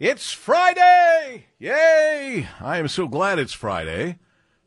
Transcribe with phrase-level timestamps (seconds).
[0.00, 1.46] It's Friday!
[1.58, 2.46] Yay!
[2.60, 4.20] I am so glad it's Friday.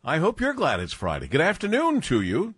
[0.03, 1.29] I hope you're glad it's Friday.
[1.29, 2.53] Good afternoon to you.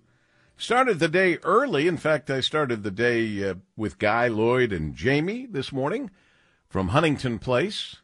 [0.57, 1.87] Started the day early.
[1.87, 6.09] In fact, I started the day uh, with Guy, Lloyd, and Jamie this morning
[6.67, 7.97] from Huntington Place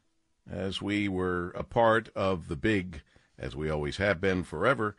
[0.48, 3.02] as we were a part of the big,
[3.40, 4.96] as we always have been forever,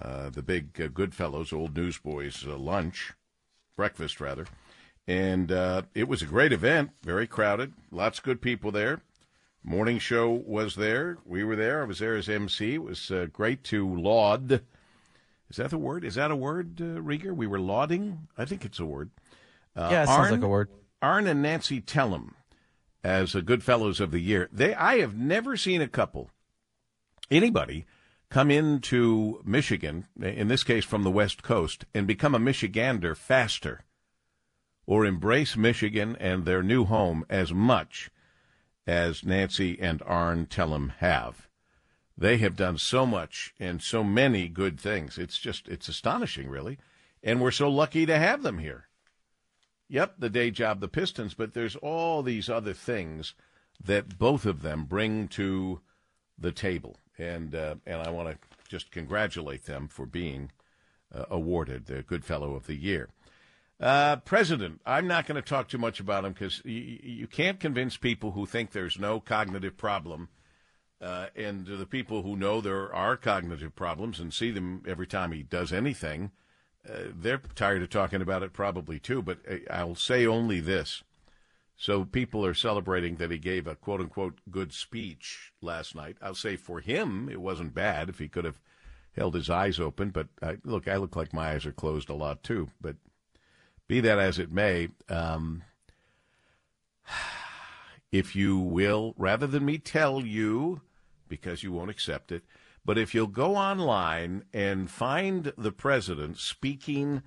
[0.00, 3.14] uh, the big uh, Goodfellows, old newsboys uh, lunch,
[3.74, 4.46] breakfast rather.
[5.10, 9.00] And uh, it was a great event, very crowded, lots of good people there.
[9.64, 11.18] Morning show was there.
[11.26, 11.82] We were there.
[11.82, 12.74] I was there as MC.
[12.74, 14.62] It was uh, great to laud.
[15.50, 16.04] Is that the word?
[16.04, 17.34] Is that a word, uh, Rieger?
[17.34, 18.28] We were lauding?
[18.38, 19.10] I think it's a word.
[19.74, 20.68] Uh, yeah, it sounds like a word.
[21.02, 22.36] Arn and Nancy Tellem
[23.02, 24.48] as a Goodfellows of the Year.
[24.52, 26.30] They, I have never seen a couple,
[27.32, 27.84] anybody,
[28.28, 33.82] come into Michigan, in this case from the West Coast, and become a Michigander faster
[34.90, 38.10] or embrace Michigan and their new home as much
[38.88, 41.46] as Nancy and Arn Tellem have.
[42.18, 45.16] They have done so much and so many good things.
[45.16, 46.76] It's just, it's astonishing, really.
[47.22, 48.88] And we're so lucky to have them here.
[49.88, 53.34] Yep, the day job, the Pistons, but there's all these other things
[53.80, 55.82] that both of them bring to
[56.36, 56.96] the table.
[57.16, 60.50] And, uh, and I want to just congratulate them for being
[61.14, 63.08] uh, awarded the Good Fellow of the Year.
[63.80, 67.58] Uh, President, I'm not going to talk too much about him because y- you can't
[67.58, 70.28] convince people who think there's no cognitive problem,
[71.00, 75.32] uh, and the people who know there are cognitive problems and see them every time
[75.32, 76.30] he does anything.
[76.86, 79.22] Uh, they're tired of talking about it probably too.
[79.22, 81.02] But uh, I'll say only this:
[81.74, 86.18] so people are celebrating that he gave a quote unquote good speech last night.
[86.20, 88.60] I'll say for him it wasn't bad if he could have
[89.16, 90.10] held his eyes open.
[90.10, 92.68] But I, look, I look like my eyes are closed a lot too.
[92.78, 92.96] But
[93.90, 95.64] be that as it may, um,
[98.12, 100.80] if you will, rather than me tell you,
[101.26, 102.44] because you won't accept it,
[102.84, 107.24] but if you'll go online and find the president speaking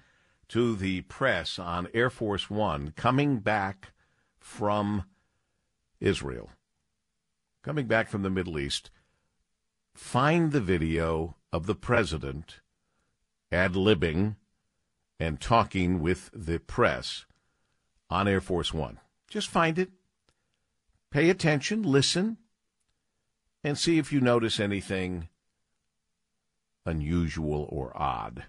[0.47, 3.91] to the press on Air Force One coming back
[4.39, 5.03] from
[5.99, 6.49] Israel,
[7.61, 8.89] coming back from the Middle East,
[9.93, 12.61] find the video of the president
[13.51, 14.37] ad libbing
[15.23, 17.25] and talking with the press
[18.09, 18.99] on Air Force One.
[19.29, 19.89] Just find it,
[21.11, 22.37] pay attention, listen,
[23.63, 25.29] and see if you notice anything
[26.85, 28.43] unusual or odd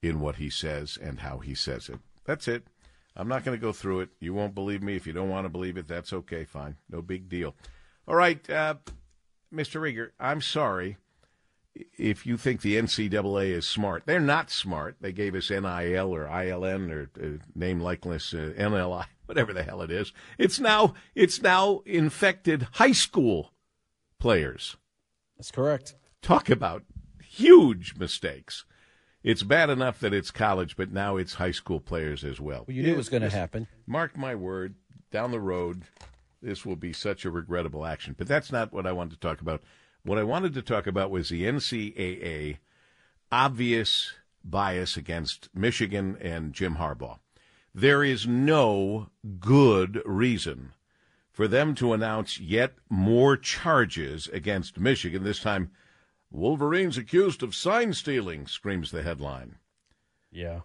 [0.00, 1.98] in what he says and how he says it.
[2.24, 2.68] That's it.
[3.16, 4.10] I'm not going to go through it.
[4.20, 4.94] You won't believe me.
[4.94, 6.44] If you don't want to believe it, that's okay.
[6.44, 6.76] Fine.
[6.88, 7.56] No big deal.
[8.06, 8.76] All right, uh,
[9.52, 9.80] Mr.
[9.80, 10.96] Rieger, I'm sorry
[11.74, 14.96] if you think the NCAA is smart, they're not smart.
[15.00, 19.82] They gave us NIL or ILN or uh, name likeness uh, NLI, whatever the hell
[19.82, 20.12] it is.
[20.38, 23.52] It's now it's now infected high school
[24.18, 24.76] players.
[25.36, 25.94] That's correct.
[26.22, 26.84] Talk about
[27.22, 28.64] huge mistakes.
[29.22, 32.64] It's bad enough that it's college, but now it's high school players as well.
[32.66, 33.68] Well, you knew it was going to happen.
[33.86, 34.74] Mark my word,
[35.10, 35.82] down the road,
[36.40, 38.14] this will be such a regrettable action.
[38.16, 39.62] But that's not what I want to talk about.
[40.02, 42.58] What I wanted to talk about was the NCAA
[43.30, 44.12] obvious
[44.42, 47.18] bias against Michigan and Jim Harbaugh.
[47.74, 50.72] There is no good reason
[51.30, 55.22] for them to announce yet more charges against Michigan.
[55.22, 55.70] This time,
[56.30, 59.56] Wolverines accused of sign stealing, screams the headline.
[60.32, 60.60] Yeah.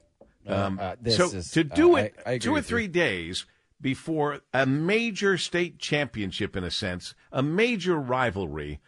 [0.48, 2.70] Um, uh, this so is- to do uh, it I- I two or with you.
[2.70, 3.46] three days
[3.82, 8.80] before a major state championship, in a sense, a major rivalry,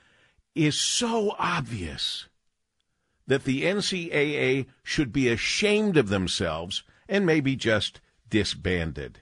[0.57, 2.27] is so obvious
[3.27, 9.19] that the NCAA should be ashamed of themselves and maybe just disbanded.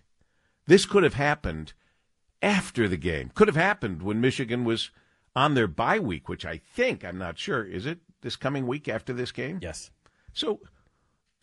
[0.67, 1.73] This could have happened
[2.41, 3.31] after the game.
[3.33, 4.91] Could have happened when Michigan was
[5.35, 8.87] on their bye week, which I think, I'm not sure, is it this coming week
[8.87, 9.59] after this game?
[9.61, 9.91] Yes.
[10.33, 10.61] So,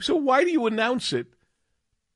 [0.01, 1.29] so why do you announce it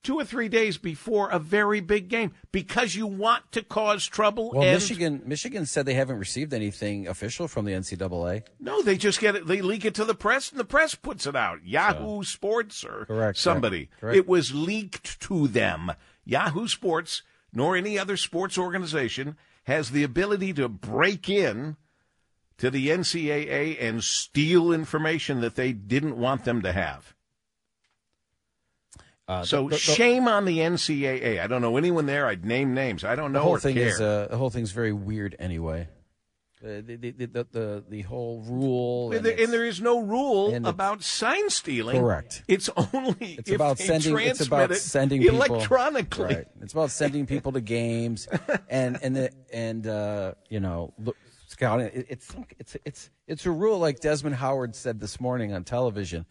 [0.07, 2.33] two or three days before a very big game?
[2.53, 4.53] Because you want to cause trouble.
[4.53, 8.45] Well, and Michigan Michigan said they haven't received anything official from the NCAA.
[8.61, 9.47] no, they just get it.
[9.47, 11.65] They leak it to the press, and the press puts it out.
[11.65, 13.91] Yahoo Sports or Correct, somebody.
[14.01, 14.17] correct.
[14.17, 15.93] It was leaked to them.
[16.25, 17.23] Yahoo Sports,
[17.53, 21.77] nor any other sports organization, has the ability to break in
[22.59, 27.15] to the NCAA and steal information that they didn't want them to have.
[29.29, 31.41] Uh, So the, the- the- shame on the NCAA.
[31.41, 32.27] I don't know anyone there.
[32.27, 33.05] I'd name names.
[33.05, 33.89] I don't know the whole or thing care.
[33.89, 35.89] is uh, the whole thing's very weird anyway.
[36.65, 39.13] Uh, the, the, the, the, the whole rule.
[39.13, 42.01] And, there, and there is no rule about sign stealing.
[42.01, 42.43] Correct.
[42.49, 44.19] It's only It's if about they sending.
[44.19, 46.25] It's about it sending people electronically.
[46.37, 46.47] Right.
[46.63, 48.27] It's about sending people to games,
[48.71, 51.91] and and the, and uh, you know, look, scouting.
[51.93, 56.25] It, it's it's it's it's a rule like Desmond Howard said this morning on television.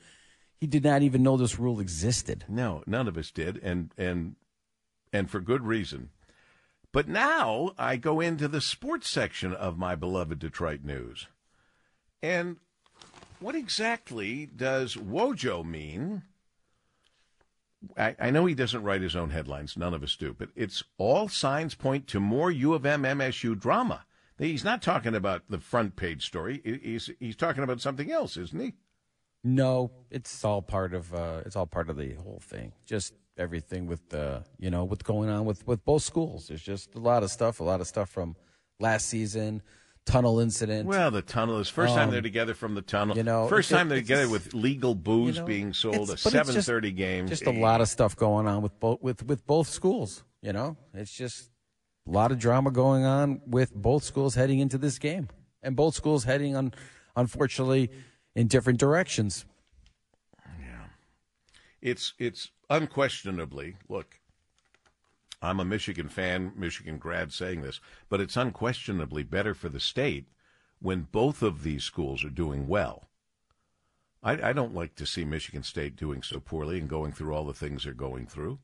[0.59, 2.45] He did not even know this rule existed.
[2.47, 4.35] No, none of us did, and and
[5.11, 6.09] and for good reason.
[6.91, 11.27] But now I go into the sports section of my beloved Detroit News.
[12.23, 12.57] And
[13.39, 16.23] what exactly does Wojo mean?
[17.97, 20.83] I, I know he doesn't write his own headlines, none of us do, but it's
[20.97, 24.05] all signs point to more U of M MSU drama.
[24.37, 26.61] He's not talking about the front page story.
[26.63, 28.73] He's he's talking about something else, isn't he?
[29.45, 32.73] No, it's all part of uh, it's all part of the whole thing.
[32.85, 36.47] Just everything with the you know what's going on with with both schools.
[36.47, 37.59] There's just a lot of stuff.
[37.59, 38.35] A lot of stuff from
[38.79, 39.61] last season,
[40.07, 40.87] tunnel incident.
[40.87, 43.11] Well, the tunnel is first time they're together from the tunnel.
[43.13, 46.09] Um, you know, first it- time they're together with legal booze you know, being sold,
[46.09, 47.27] a seven thirty but it's seven just- game.
[47.27, 50.23] Just a lot of stuff going on with both with with both schools.
[50.41, 51.51] You know, it's just
[52.07, 55.27] a lot of drama going on with both schools heading into this game,
[55.61, 56.73] and both schools heading on,
[57.15, 57.91] unfortunately,
[58.35, 59.45] in different directions.
[60.59, 60.87] Yeah.
[61.81, 64.19] It's it's unquestionably look.
[65.41, 67.79] I'm a Michigan fan, Michigan grad saying this,
[68.09, 70.25] but it's unquestionably better for the state
[70.79, 73.03] when both of these schools are doing well.
[74.23, 77.45] I, I don't like to see Michigan State doing so poorly and going through all
[77.45, 78.59] the things they're going through.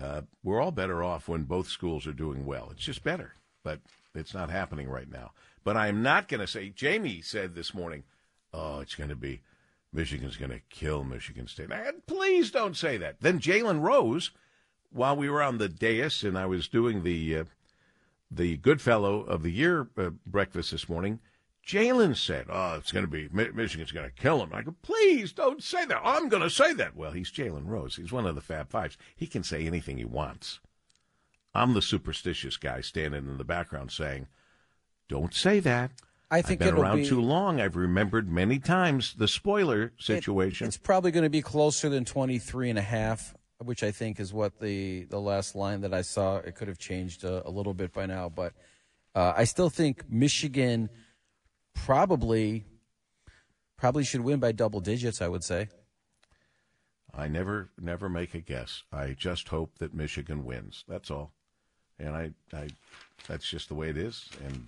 [0.00, 2.68] Uh, we're all better off when both schools are doing well.
[2.70, 3.80] It's just better, but
[4.14, 5.32] it's not happening right now.
[5.64, 6.68] But I'm not going to say.
[6.68, 8.04] Jamie said this morning,
[8.52, 9.40] "Oh, it's going to be
[9.92, 11.70] Michigan's going to kill Michigan State."
[12.06, 13.20] Please don't say that.
[13.20, 14.30] Then Jalen Rose,
[14.90, 17.44] while we were on the dais and I was doing the uh,
[18.30, 21.20] the Goodfellow of the Year uh, breakfast this morning,
[21.66, 25.32] Jalen said, "Oh, it's going to be Michigan's going to kill him." I go, "Please
[25.32, 26.00] don't say that.
[26.04, 27.96] I'm going to say that." Well, he's Jalen Rose.
[27.96, 28.96] He's one of the Fab Fives.
[29.16, 30.60] He can say anything he wants.
[31.54, 34.28] I'm the superstitious guy standing in the background saying,
[35.08, 35.90] "Don't say that."
[36.30, 37.60] I think I've been around be- too long.
[37.60, 40.66] I've remembered many times the spoiler It- situation.
[40.66, 44.32] it's probably going to be closer than 23 and a half, which I think is
[44.32, 46.38] what the, the last line that I saw.
[46.38, 48.54] It could have changed a, a little bit by now, but
[49.14, 50.90] uh, I still think Michigan
[51.74, 52.64] probably
[53.76, 55.20] probably should win by double digits.
[55.22, 55.68] I would say.
[57.14, 58.82] I never never make a guess.
[58.92, 60.84] I just hope that Michigan wins.
[60.88, 61.32] That's all.
[61.98, 62.68] And I, I
[63.26, 64.28] that's just the way it is.
[64.44, 64.66] And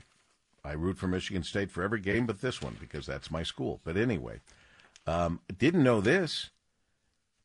[0.64, 3.80] I root for Michigan State for every game but this one because that's my school.
[3.84, 4.40] But anyway,
[5.06, 6.50] um, didn't know this.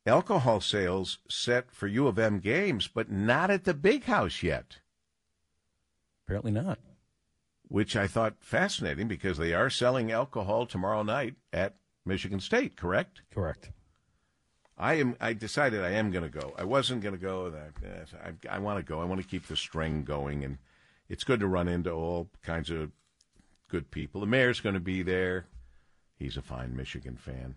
[0.06, 4.78] Alcohol sales set for U of M games, but not at the big house yet,
[6.26, 6.78] Apparently not.
[7.68, 13.22] which I thought fascinating because they are selling alcohol tomorrow night at Michigan State, correct?
[13.32, 13.70] Correct.
[14.76, 15.16] I am.
[15.20, 16.52] I decided I am going to go.
[16.58, 17.54] I wasn't going to go.
[17.82, 19.00] I, I, I want to go.
[19.00, 20.58] I want to keep the string going, and
[21.08, 22.90] it's good to run into all kinds of
[23.68, 24.20] good people.
[24.20, 25.46] The mayor's going to be there.
[26.18, 27.56] He's a fine Michigan fan.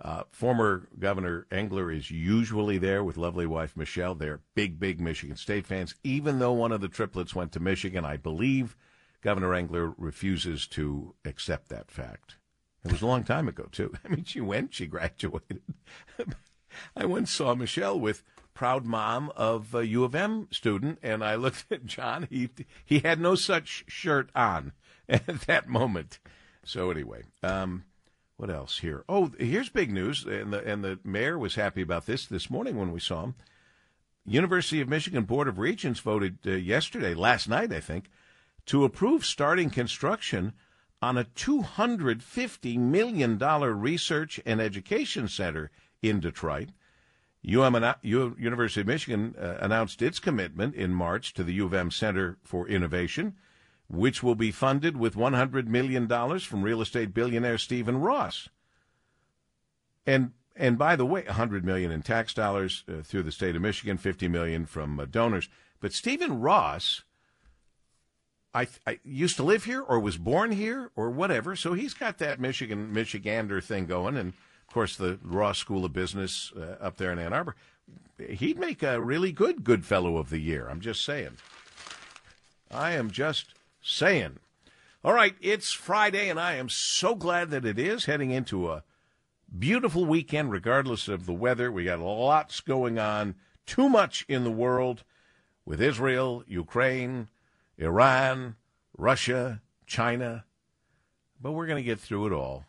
[0.00, 4.14] Uh, former Governor Engler is usually there with lovely wife Michelle.
[4.14, 5.94] They're big, big Michigan State fans.
[6.02, 8.76] Even though one of the triplets went to Michigan, I believe
[9.22, 12.36] Governor Engler refuses to accept that fact.
[12.84, 13.94] It was a long time ago, too.
[14.04, 15.62] I mean, she went, she graduated.
[16.96, 21.36] I once saw Michelle with proud mom of a U of M student, and I
[21.36, 22.26] looked at John.
[22.30, 22.50] He
[22.84, 24.72] he had no such shirt on
[25.08, 26.18] at that moment.
[26.64, 27.84] So anyway, um,
[28.36, 29.04] what else here?
[29.08, 32.76] Oh, here's big news, and the and the mayor was happy about this this morning
[32.76, 33.34] when we saw him.
[34.26, 38.10] University of Michigan Board of Regents voted uh, yesterday, last night, I think,
[38.66, 40.54] to approve starting construction
[41.02, 45.70] on a $250 million research and education center
[46.00, 46.70] in Detroit.
[47.46, 51.90] UM, University of Michigan uh, announced its commitment in March to the U of M
[51.90, 53.34] Center for Innovation,
[53.88, 56.08] which will be funded with $100 million
[56.40, 58.48] from real estate billionaire Stephen Ross.
[60.06, 63.62] And and by the way, 100 million in tax dollars uh, through the state of
[63.62, 65.48] Michigan, 50 million from uh, donors.
[65.80, 67.02] But Stephen Ross,
[68.54, 72.18] I, I used to live here or was born here or whatever, so he's got
[72.18, 76.98] that Michigan Michigander thing going, and of course the Ross School of Business uh, up
[76.98, 77.56] there in Ann Arbor.
[78.28, 80.68] He'd make a really good good fellow of the year.
[80.68, 81.36] I'm just saying.
[82.70, 84.38] I am just saying.
[85.04, 88.82] All right, it's Friday, and I am so glad that it is heading into a
[89.56, 91.70] beautiful weekend, regardless of the weather.
[91.70, 93.34] We got lots going on,
[93.66, 95.04] too much in the world
[95.66, 97.28] with Israel, Ukraine,
[97.76, 98.56] Iran,
[98.96, 100.44] Russia, China.
[101.40, 102.64] But we're going to get through it all.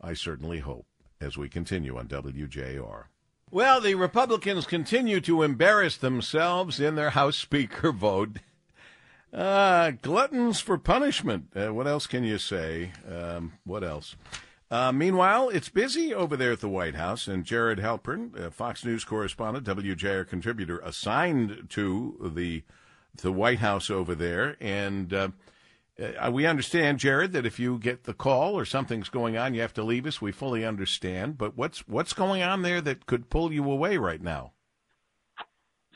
[0.00, 0.86] I certainly hope
[1.20, 3.04] as we continue on WJR.
[3.50, 8.38] Well, the Republicans continue to embarrass themselves in their House Speaker vote.
[9.32, 11.48] Uh, gluttons for punishment.
[11.54, 12.92] Uh, what else can you say?
[13.10, 14.16] Um, what else?
[14.70, 19.04] Uh, meanwhile, it's busy over there at the White House, and Jared Halpern, Fox News
[19.04, 22.62] correspondent, WJR contributor, assigned to the
[23.22, 25.28] the White House over there, and uh,
[25.98, 29.62] uh, we understand, Jared, that if you get the call or something's going on, you
[29.62, 30.20] have to leave us.
[30.20, 34.20] We fully understand, but what's what's going on there that could pull you away right
[34.20, 34.52] now?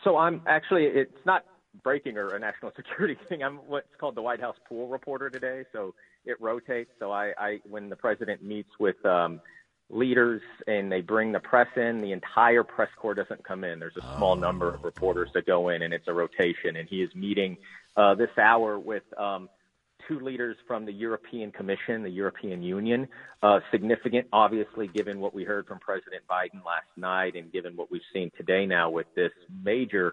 [0.02, 1.44] So I'm actually it's not
[1.82, 3.42] breaking or a national security thing.
[3.42, 5.64] I'm what's called the White House pool reporter today.
[5.72, 6.90] So it rotates.
[6.98, 9.40] So I, I when the president meets with um,
[9.88, 13.78] leaders and they bring the press in, the entire press corps doesn't come in.
[13.78, 14.40] There's a small oh.
[14.40, 16.76] number of reporters that go in, and it's a rotation.
[16.76, 17.56] And he is meeting
[17.96, 19.04] uh, this hour with.
[19.18, 19.48] Um,
[20.08, 23.06] two leaders from the European Commission, the European Union.
[23.42, 27.90] Uh, significant, obviously, given what we heard from President Biden last night and given what
[27.90, 29.30] we've seen today now with this
[29.62, 30.12] major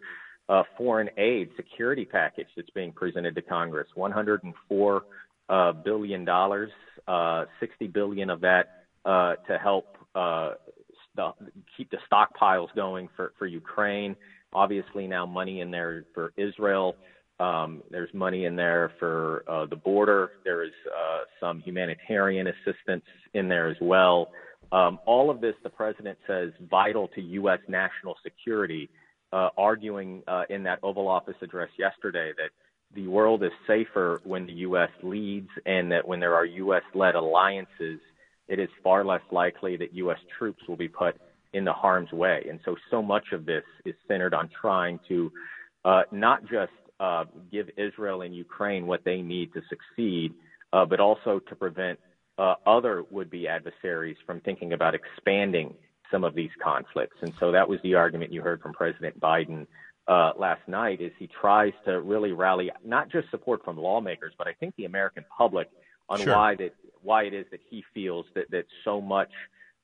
[0.50, 3.88] uh, foreign aid security package that's being presented to Congress.
[3.96, 5.04] 104
[5.50, 6.72] uh, billion dollars,
[7.08, 10.52] uh, 60 billion of that uh, to help uh,
[11.14, 14.16] st- keep the stockpiles going for, for Ukraine.
[14.54, 16.96] Obviously, now money in there for Israel.
[17.40, 20.32] Um, there's money in there for uh, the border.
[20.44, 24.32] There is uh, some humanitarian assistance in there as well.
[24.72, 27.60] Um, all of this, the president says, vital to U.S.
[27.68, 28.90] national security,
[29.34, 32.50] uh, arguing uh, in that Oval Office address yesterday that
[32.96, 34.90] the world is safer when the U.S.
[35.04, 36.84] leads and that when there are U.S.
[36.94, 38.00] led alliances,
[38.48, 40.20] it is far less likely that U.S.
[40.38, 41.16] troops will be put
[41.54, 42.46] in the harm's way.
[42.50, 45.32] And so, so much of this is centered on trying to
[45.84, 50.34] uh, not just uh, give Israel and Ukraine what they need to succeed,
[50.74, 52.00] uh, but also to prevent
[52.38, 55.74] uh, other would-be adversaries from thinking about expanding
[56.12, 57.18] some of these conflicts.
[57.22, 59.68] And so that was the argument you heard from President Biden
[60.08, 64.48] uh, last night is he tries to really rally not just support from lawmakers, but
[64.48, 65.70] I think the American public
[66.10, 66.34] on sure.
[66.34, 69.32] why that why it is that he feels that that so much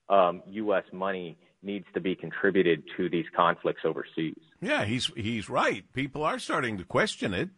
[0.09, 0.83] um, U.S.
[0.91, 4.39] money needs to be contributed to these conflicts overseas.
[4.61, 5.91] Yeah, he's he's right.
[5.93, 7.49] People are starting to question it.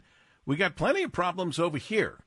[0.46, 2.24] We got plenty of problems over here,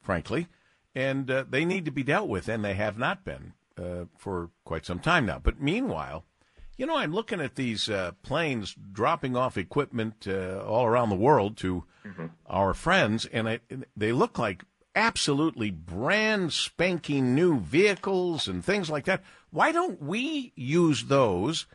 [0.00, 0.48] frankly,
[0.94, 4.50] and uh, they need to be dealt with, and they have not been uh, for
[4.64, 5.38] quite some time now.
[5.42, 6.24] But meanwhile,
[6.76, 11.16] you know, I'm looking at these uh, planes dropping off equipment uh, all around the
[11.16, 12.26] world to mm-hmm.
[12.46, 13.60] our friends, and I,
[13.96, 19.22] they look like absolutely brand spanking new vehicles and things like that.
[19.50, 21.66] Why don't we use those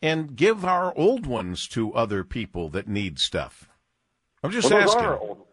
[0.00, 3.68] and give our old ones to other people that need stuff?
[4.42, 5.45] I'm just well, asking.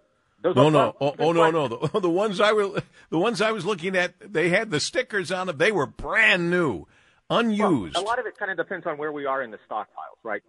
[0.44, 1.68] No, no, oh, oh no, no.
[1.68, 5.32] The, the ones I were, the ones I was looking at, they had the stickers
[5.32, 5.58] on them.
[5.58, 6.86] They were brand new,
[7.30, 7.96] unused.
[7.96, 10.20] Well, a lot of it kind of depends on where we are in the stockpiles,
[10.24, 10.44] right?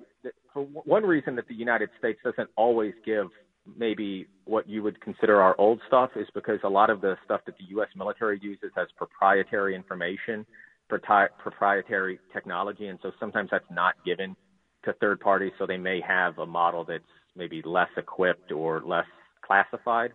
[0.53, 3.29] For one reason that the United States doesn't always give
[3.77, 7.41] maybe what you would consider our old stuff is because a lot of the stuff
[7.47, 7.89] that the U.S.
[7.97, 10.45] military uses has proprietary information,
[10.89, 14.37] proprietary technology, and so sometimes that's not given
[14.85, 15.53] to third parties.
[15.59, 17.05] So they may have a model that's
[17.37, 19.07] maybe less equipped or less
[19.47, 20.13] classified.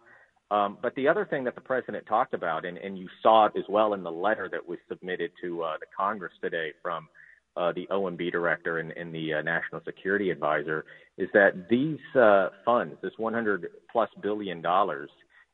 [0.51, 3.53] Um, but the other thing that the president talked about, and, and you saw it
[3.57, 7.07] as well in the letter that was submitted to uh, the Congress today from
[7.55, 10.85] uh, the OMB director and, and the uh, national security advisor,
[11.17, 15.09] is that these uh, funds, this 100 plus billion dollars,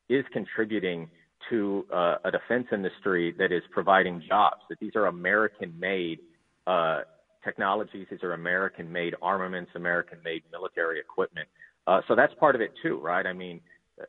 [0.08, 1.08] is contributing
[1.50, 4.62] to uh, a defense industry that is providing jobs.
[4.68, 6.20] That these are American-made
[6.66, 7.00] uh,
[7.44, 11.48] technologies, these are American-made armaments, American-made military equipment.
[11.86, 13.26] Uh, so that's part of it too, right?
[13.26, 13.60] I mean,
[14.00, 14.04] uh,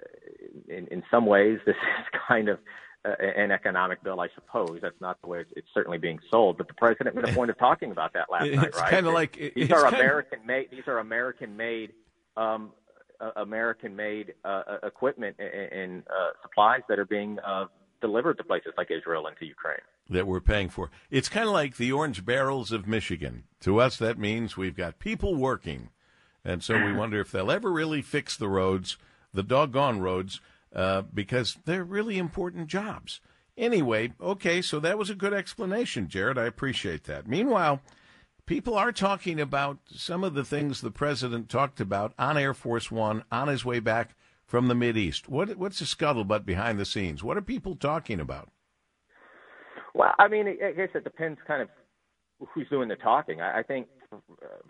[0.67, 2.59] in, in some ways, this is kind of
[3.05, 4.79] an economic bill, I suppose.
[4.81, 6.57] That's not the way it's, it's, certainly being sold.
[6.57, 8.91] But the president made a point of talking about that last it's night, right?
[8.91, 10.71] Kind of like these are American made.
[10.71, 11.93] These are American made.
[12.35, 12.71] Um,
[13.19, 17.65] uh, American made uh, equipment and, and uh, supplies that are being uh,
[18.01, 19.79] delivered to places like Israel and to Ukraine.
[20.09, 20.91] That we're paying for.
[21.09, 23.43] It's kind of like the orange barrels of Michigan.
[23.61, 25.89] To us, that means we've got people working.
[26.43, 28.97] And so we wonder if they'll ever really fix the roads,
[29.33, 30.39] the doggone roads
[30.73, 33.19] uh, because they're really important jobs.
[33.57, 36.37] Anyway, okay, so that was a good explanation, Jared.
[36.37, 37.27] I appreciate that.
[37.27, 37.81] Meanwhile,
[38.45, 42.91] people are talking about some of the things the president talked about on Air Force
[42.91, 44.15] One on his way back
[44.45, 45.27] from the Mid East.
[45.27, 47.23] What, what's the scuttlebutt behind the scenes?
[47.23, 48.49] What are people talking about?
[49.93, 51.69] Well, I mean, I guess it depends kind of
[52.53, 53.41] who's doing the talking.
[53.41, 53.87] I, I think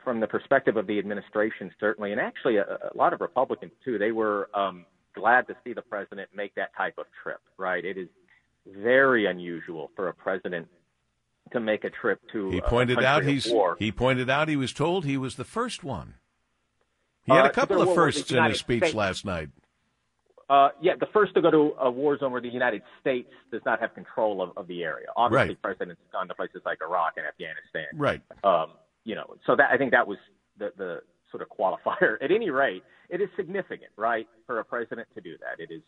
[0.04, 3.98] from the perspective of the administration, certainly, and actually a, a lot of Republicans too,
[3.98, 7.40] they were um, glad to see the president make that type of trip.
[7.58, 7.84] Right?
[7.84, 8.08] It is
[8.66, 10.68] very unusual for a president
[11.52, 12.50] to make a trip to.
[12.50, 13.50] He pointed out he's.
[13.50, 13.76] War.
[13.80, 16.16] He pointed out he was told he was the first one.
[17.24, 18.96] He had uh, a couple of firsts in his speech States.
[18.96, 19.50] last night.
[20.50, 23.62] Uh, yeah, the first to go to a war zone where the United States does
[23.66, 25.08] not have control of, of the area.
[25.18, 25.62] Obviously, right.
[25.62, 27.88] presidents gone to places like Iraq and Afghanistan.
[27.94, 28.22] Right.
[28.46, 28.72] Um,
[29.08, 30.18] you know, so that I think that was
[30.60, 31.00] the, the
[31.32, 32.18] sort of qualifier.
[32.22, 35.64] At any rate, it is significant, right, for a president to do that.
[35.64, 35.82] It is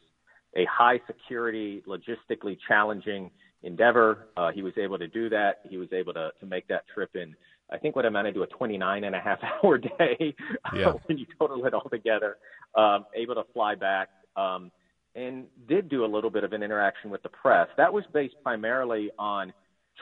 [0.55, 3.29] a high security, logistically challenging
[3.63, 4.29] endeavor.
[4.37, 5.59] Uh, he was able to do that.
[5.69, 7.35] He was able to, to make that trip in,
[7.69, 10.33] I think, what amounted to a 29 and a half hour day
[10.73, 10.93] yeah.
[11.05, 12.37] when you total it all together.
[12.75, 14.71] Um, able to fly back um,
[15.13, 17.67] and did do a little bit of an interaction with the press.
[17.75, 19.51] That was based primarily on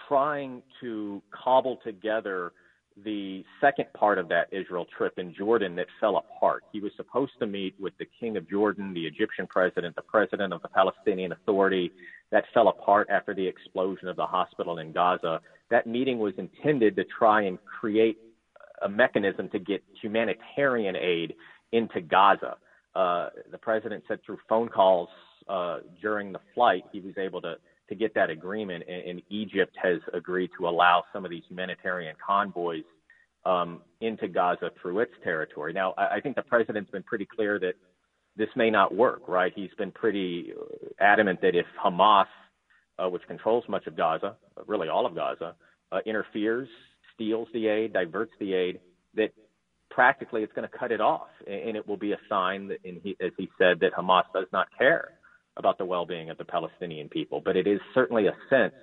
[0.07, 2.51] trying to cobble together
[3.03, 6.63] the second part of that Israel trip in Jordan that fell apart.
[6.71, 10.53] He was supposed to meet with the king of Jordan, the Egyptian president, the president
[10.53, 11.91] of the Palestinian Authority.
[12.31, 15.39] That fell apart after the explosion of the hospital in Gaza.
[15.69, 18.17] That meeting was intended to try and create
[18.81, 21.33] a mechanism to get humanitarian aid
[21.71, 22.57] into Gaza.
[22.95, 25.09] Uh, the president said through phone calls
[25.47, 27.55] uh, during the flight he was able to
[27.89, 32.15] to get that agreement, and, and Egypt has agreed to allow some of these humanitarian
[32.25, 32.83] convoys
[33.45, 35.73] um, into Gaza through its territory.
[35.73, 37.73] Now, I, I think the president's been pretty clear that
[38.35, 39.27] this may not work.
[39.27, 39.53] Right?
[39.55, 40.53] He's been pretty
[40.99, 42.25] adamant that if Hamas,
[42.99, 45.55] uh, which controls much of Gaza, really all of Gaza,
[45.91, 46.67] uh, interferes,
[47.13, 48.79] steals the aid, diverts the aid,
[49.15, 49.31] that
[49.89, 53.15] practically it's going to cut it off, and it will be a sign that, he,
[53.21, 55.16] as he said, that Hamas does not care
[55.57, 57.41] about the well-being of the Palestinian people.
[57.43, 58.73] But it is certainly a sense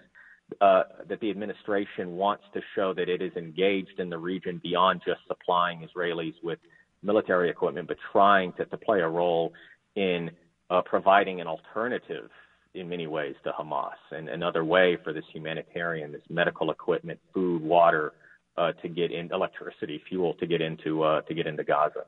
[0.61, 5.01] uh, that the administration wants to show that it is engaged in the region beyond
[5.07, 6.59] just supplying Israelis with
[7.03, 9.53] military equipment, but trying to, to play a role
[9.97, 10.31] in
[10.71, 12.31] uh, providing an alternative
[12.75, 17.63] in many ways to Hamas and another way for this humanitarian, this medical equipment, food,
[17.63, 18.13] water,
[18.57, 22.05] uh, to get in electricity, fuel to get into uh, to get into Gaza.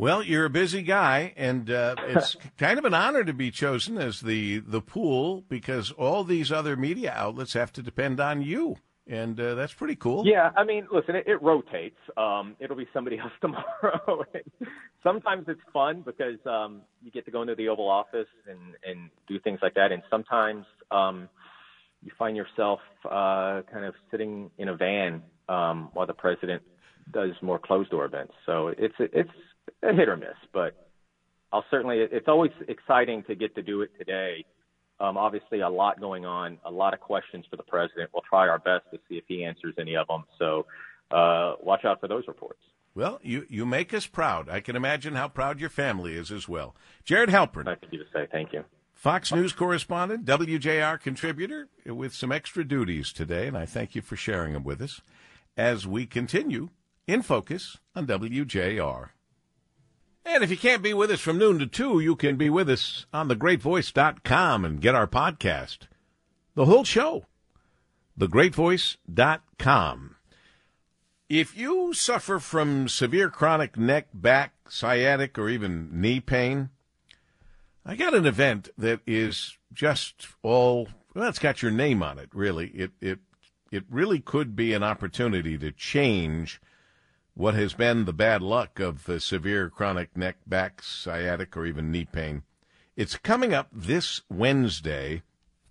[0.00, 3.98] Well, you're a busy guy, and uh, it's kind of an honor to be chosen
[3.98, 8.78] as the the pool because all these other media outlets have to depend on you,
[9.06, 10.26] and uh, that's pretty cool.
[10.26, 11.98] Yeah, I mean, listen, it, it rotates.
[12.16, 14.24] Um, it'll be somebody else tomorrow.
[15.02, 19.10] sometimes it's fun because um, you get to go into the Oval Office and and
[19.28, 20.64] do things like that, and sometimes.
[20.90, 21.28] Um,
[22.02, 26.62] you find yourself uh, kind of sitting in a van um, while the president
[27.12, 28.32] does more closed door events.
[28.46, 29.28] So it's it's
[29.82, 30.88] a hit or miss, but
[31.52, 31.98] I'll certainly.
[31.98, 34.44] It's always exciting to get to do it today.
[35.00, 38.10] Um, obviously, a lot going on, a lot of questions for the president.
[38.12, 40.24] We'll try our best to see if he answers any of them.
[40.38, 40.66] So
[41.10, 42.60] uh, watch out for those reports.
[42.94, 44.48] Well, you, you make us proud.
[44.48, 46.74] I can imagine how proud your family is as well.
[47.04, 47.70] Jared Halpern.
[47.70, 48.26] Of you to say.
[48.30, 48.64] Thank you.
[48.92, 54.16] Fox News correspondent, WJR contributor, with some extra duties today, and I thank you for
[54.16, 55.00] sharing them with us
[55.56, 56.68] as we continue
[57.06, 59.08] in focus on WJR.
[60.24, 62.68] And if you can't be with us from noon to 2, you can be with
[62.68, 65.80] us on thegreatvoice.com and get our podcast.
[66.54, 67.26] The whole show.
[68.18, 70.16] Thegreatvoice.com.
[71.28, 76.70] If you suffer from severe chronic neck, back, sciatic, or even knee pain,
[77.86, 82.28] I got an event that is just all well, it's got your name on it,
[82.32, 82.68] really.
[82.68, 83.18] It it
[83.70, 86.60] it really could be an opportunity to change
[87.40, 91.90] what has been the bad luck of uh, severe chronic neck, back, sciatic, or even
[91.90, 92.42] knee pain.
[92.96, 95.22] It's coming up this Wednesday,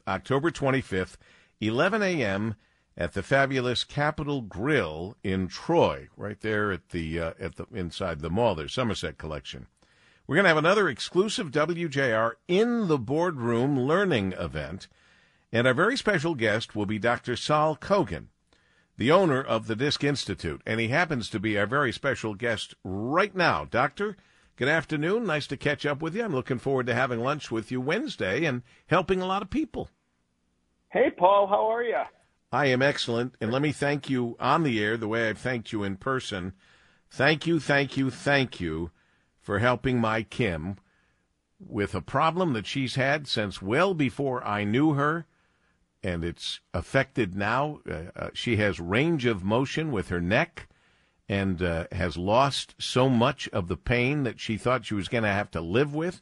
[0.07, 1.17] October 25th,
[1.61, 2.55] 11 a.m.
[2.97, 8.21] at the fabulous Capital Grille in Troy, right there at the uh, at the inside
[8.21, 8.55] the mall.
[8.55, 9.67] There's Somerset Collection.
[10.25, 14.87] We're going to have another exclusive WJR in the boardroom learning event,
[15.51, 17.35] and our very special guest will be Dr.
[17.35, 18.29] Saul Kogan,
[18.99, 22.75] the owner of the Disc Institute, and he happens to be our very special guest
[22.83, 23.63] right now.
[23.63, 24.17] Doctor,
[24.57, 25.25] good afternoon.
[25.25, 26.21] Nice to catch up with you.
[26.21, 29.89] I'm looking forward to having lunch with you Wednesday and helping a lot of people.
[30.89, 32.01] Hey, Paul, how are you?
[32.51, 35.71] I am excellent, and let me thank you on the air the way I've thanked
[35.71, 36.51] you in person.
[37.09, 38.91] Thank you, thank you, thank you
[39.39, 40.75] for helping my Kim
[41.57, 45.25] with a problem that she's had since well before I knew her,
[46.03, 47.79] and it's affected now.
[47.89, 50.67] Uh, uh, she has range of motion with her neck
[51.27, 55.23] and uh, has lost so much of the pain that she thought she was going
[55.23, 56.21] to have to live with.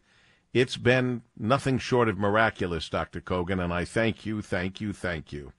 [0.54, 3.22] It's been nothing short of miraculous, Dr.
[3.22, 5.54] Kogan, and I thank you, thank you, thank you.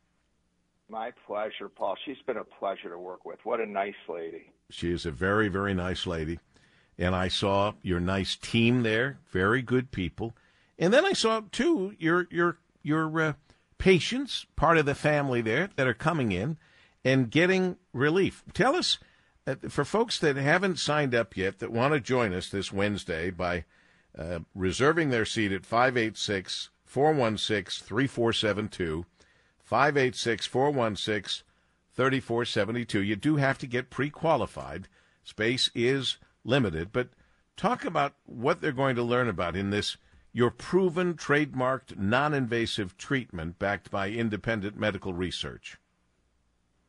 [0.89, 1.97] My pleasure, Paul.
[2.05, 3.39] She's been a pleasure to work with.
[3.45, 4.51] What a nice lady.
[4.71, 6.41] She is a very, very nice lady.
[6.99, 10.35] and I saw your nice team there, very good people.
[10.79, 13.33] And then I saw too your your your uh,
[13.79, 16.59] patients, part of the family there that are coming in
[17.05, 18.43] and getting relief.
[18.53, 18.99] Tell us
[19.47, 23.31] uh, for folks that haven't signed up yet that want to join us this Wednesday
[23.31, 23.65] by
[24.17, 29.07] uh, reserving their seat at 586 416 3472.
[29.63, 31.45] 586 416
[31.95, 33.03] 3472.
[33.03, 34.89] You do have to get pre qualified.
[35.25, 37.11] Space is limited, but
[37.57, 39.97] talk about what they're going to learn about in this
[40.39, 45.79] your proven trademarked non invasive treatment backed by independent medical research.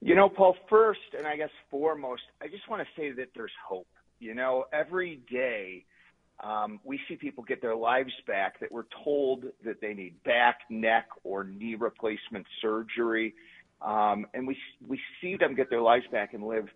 [0.01, 3.51] You know, Paul, first, and I guess foremost, I just want to say that there's
[3.67, 3.87] hope.
[4.19, 5.83] You know, every day
[6.43, 10.59] um, we see people get their lives back that were told that they need back,
[10.69, 13.33] neck, or knee replacement surgery.
[13.81, 14.55] Um, and we,
[14.87, 16.67] we see them get their lives back and live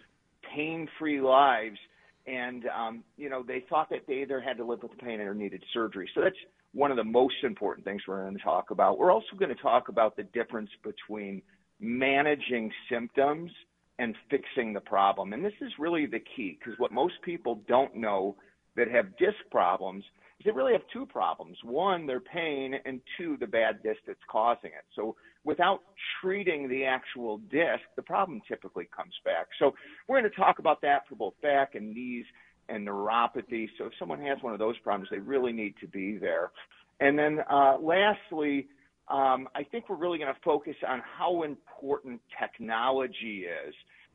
[0.56, 1.78] pain free lives
[2.26, 5.20] and um, you know they thought that they either had to live with the pain
[5.20, 6.10] or needed surgery.
[6.16, 6.38] So that's
[6.74, 8.98] one of the most important things we're going to talk about.
[8.98, 11.42] We're also going to talk about the difference between
[11.80, 13.52] managing symptoms
[14.00, 15.34] and fixing the problem.
[15.34, 18.36] And this is really the key because what most people don't know
[18.76, 20.04] that have disc problems
[20.40, 21.58] is they really have two problems.
[21.64, 24.86] One, their pain, and two, the bad disc that's causing it.
[24.96, 25.82] So without
[26.22, 29.48] treating the actual disc, the problem typically comes back.
[29.60, 29.74] So
[30.08, 32.26] we're going to talk about that for both back and knees
[32.74, 33.70] and neuropathy.
[33.78, 36.52] So if someone has one of those problems, they really need to be there.
[37.00, 38.68] And then uh, lastly,
[39.08, 43.74] um, I think we're really going to focus on how important technology is.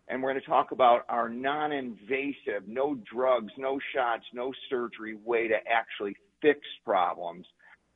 [0.09, 5.17] And we're going to talk about our non invasive, no drugs, no shots, no surgery
[5.23, 7.45] way to actually fix problems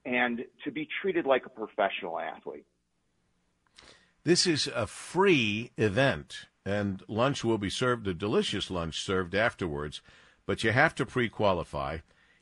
[0.05, 2.67] and to be treated like a professional athlete.
[4.25, 10.01] This is a free event, and lunch will be served, a delicious lunch served afterwards,
[10.47, 11.99] but you have to pre qualify.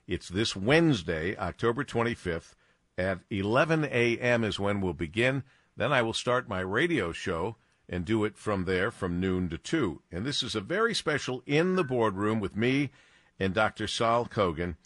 [0.07, 2.55] It's this Wednesday, October 25th,
[2.99, 4.45] at 11 a.m.
[4.45, 5.45] is when we'll begin.
[5.77, 7.57] Then I will start my radio show
[7.89, 10.03] and do it from there from noon to 2.
[10.11, 12.91] And this is a very special in the boardroom with me
[13.39, 13.87] and Dr.
[13.87, 14.77] Saul Kogan.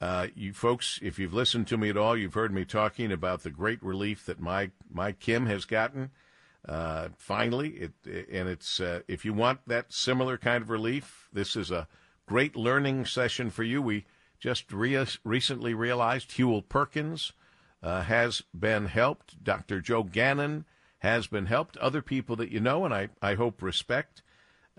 [0.00, 3.42] Uh, you folks, if you've listened to me at all, you've heard me talking about
[3.42, 6.10] the great relief that my, my Kim has gotten
[6.68, 7.92] uh, finally, it,
[8.30, 11.88] and it's uh, if you want that similar kind of relief, this is a
[12.30, 13.82] great learning session for you.
[13.82, 14.06] We
[14.38, 17.32] just re- recently realized Huel Perkins
[17.82, 19.42] uh, has been helped.
[19.42, 19.80] Dr.
[19.80, 20.64] Joe Gannon
[21.00, 21.76] has been helped.
[21.78, 24.22] Other people that you know and I, I hope respect.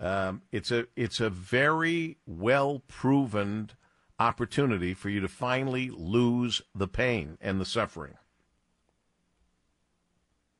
[0.00, 3.72] Um, it's a it's a very well proven
[4.18, 8.14] opportunity for you to finally lose the pain and the suffering.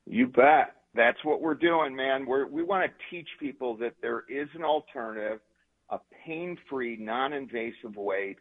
[0.06, 2.26] You bet that's what we're doing, man.
[2.26, 5.40] We're, we want to teach people that there is an alternative,
[5.92, 8.36] a pain free, non invasive way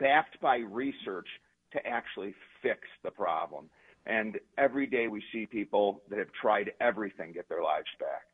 [0.00, 1.28] backed by research
[1.72, 3.70] to actually fix the problem.
[4.06, 8.26] And every day we see people that have tried everything get their lives back.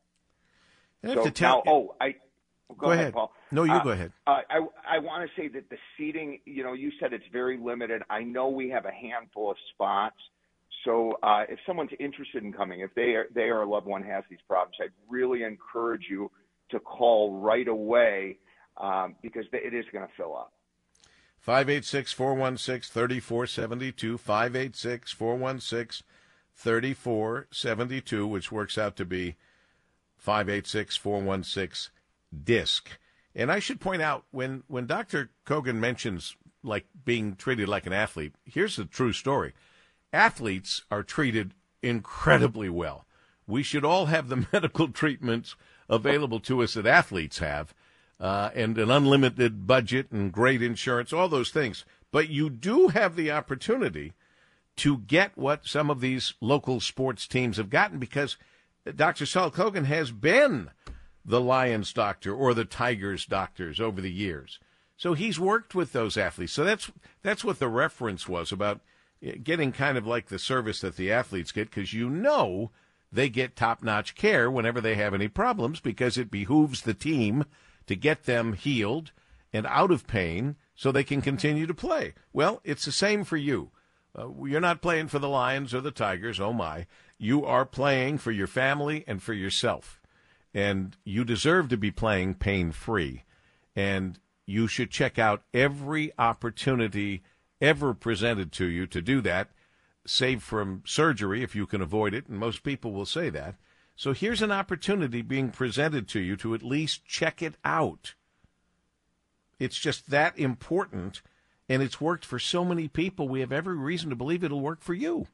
[1.03, 2.11] I so tell, now, oh, I
[2.69, 2.99] go, go ahead.
[2.99, 3.13] ahead.
[3.13, 3.33] Paul.
[3.51, 4.11] No, you uh, go ahead.
[4.25, 4.59] Uh, I
[4.95, 8.01] I want to say that the seating, you know, you said it's very limited.
[8.09, 10.17] I know we have a handful of spots
[10.83, 14.03] so uh, if someone's interested in coming, if they are, they or a loved one
[14.03, 16.29] has these problems, I'd really encourage you
[16.71, 18.37] to call right away
[18.77, 20.53] um, because it is going to fill up.
[21.39, 24.17] 586 416 3472.
[24.17, 26.05] 586 416
[26.55, 29.35] 3472, which works out to be
[30.17, 31.91] 586 416
[32.43, 32.89] DISC.
[33.35, 35.31] And I should point out when, when Dr.
[35.45, 39.53] Kogan mentions like being treated like an athlete, here's the true story
[40.13, 43.05] athletes are treated incredibly well.
[43.47, 45.55] We should all have the medical treatments
[45.89, 47.73] available to us that athletes have,
[48.23, 51.83] uh, and an unlimited budget and great insurance, all those things.
[52.09, 54.13] But you do have the opportunity
[54.77, 58.37] to get what some of these local sports teams have gotten because
[58.95, 59.25] Dr.
[59.25, 60.69] Saul Kogan has been
[61.25, 64.57] the Lions doctor or the Tigers doctors over the years.
[64.95, 66.53] So he's worked with those athletes.
[66.53, 66.89] So that's
[67.23, 68.79] that's what the reference was about
[69.43, 72.71] getting kind of like the service that the athletes get because you know
[73.11, 77.43] they get top notch care whenever they have any problems because it behooves the team
[77.87, 79.11] to get them healed
[79.51, 82.13] and out of pain so they can continue to play.
[82.31, 83.71] Well, it's the same for you.
[84.17, 86.87] Uh, you're not playing for the Lions or the Tigers, oh my.
[87.17, 90.01] You are playing for your family and for yourself.
[90.53, 93.23] And you deserve to be playing pain free.
[93.75, 97.23] And you should check out every opportunity
[97.61, 99.49] ever presented to you to do that,
[100.05, 103.55] save from surgery if you can avoid it, and most people will say that.
[103.95, 108.15] So here's an opportunity being presented to you to at least check it out.
[109.59, 111.21] It's just that important,
[111.69, 113.29] and it's worked for so many people.
[113.29, 115.27] We have every reason to believe it'll work for you.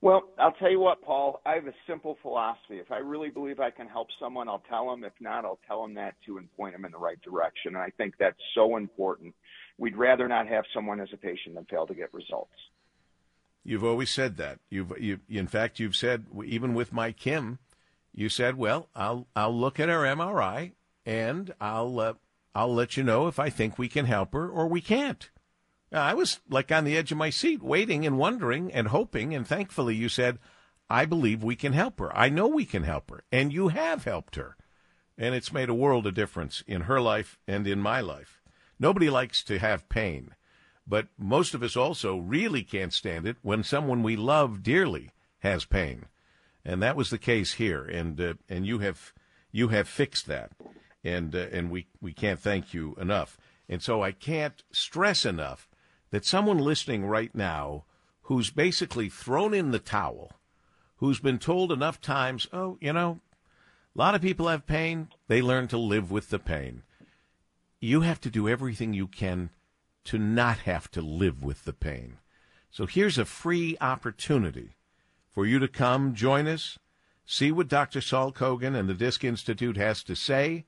[0.00, 1.40] Well, I'll tell you what, Paul.
[1.46, 2.78] I have a simple philosophy.
[2.78, 5.04] If I really believe I can help someone, I'll tell them.
[5.04, 7.76] If not, I'll tell them that too and point them in the right direction.
[7.76, 9.32] And I think that's so important.
[9.78, 12.50] We'd rather not have someone as a patient than fail to get results.
[13.64, 14.58] You've always said that.
[14.68, 17.58] You've, you, in fact, you've said even with my Kim,
[18.12, 20.72] you said, "Well, I'll I'll look at her MRI
[21.06, 22.14] and I'll uh,
[22.54, 25.30] I'll let you know if I think we can help her or we can't."
[25.92, 29.46] I was like on the edge of my seat, waiting and wondering and hoping, and
[29.46, 30.38] thankfully you said,
[30.90, 32.16] "I believe we can help her.
[32.16, 34.56] I know we can help her, and you have helped her."
[35.16, 38.42] And it's made a world of difference in her life and in my life.
[38.78, 40.34] Nobody likes to have pain.
[40.86, 45.64] But most of us also really can't stand it when someone we love dearly has
[45.64, 46.06] pain,
[46.64, 47.84] and that was the case here.
[47.84, 49.12] And uh, and you have
[49.52, 50.52] you have fixed that,
[51.04, 53.38] and uh, and we we can't thank you enough.
[53.68, 55.68] And so I can't stress enough
[56.10, 57.84] that someone listening right now
[58.22, 60.32] who's basically thrown in the towel,
[60.96, 63.20] who's been told enough times, oh, you know,
[63.94, 66.82] a lot of people have pain, they learn to live with the pain.
[67.80, 69.50] You have to do everything you can
[70.04, 72.18] to not have to live with the pain.
[72.70, 74.76] So here's a free opportunity
[75.30, 76.78] for you to come join us,
[77.24, 78.00] see what Dr.
[78.00, 80.66] Saul Kogan and the Disc Institute has to say.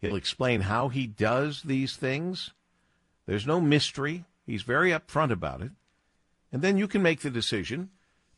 [0.00, 2.52] He'll explain how he does these things.
[3.26, 4.24] There's no mystery.
[4.44, 5.72] He's very upfront about it.
[6.52, 7.90] And then you can make the decision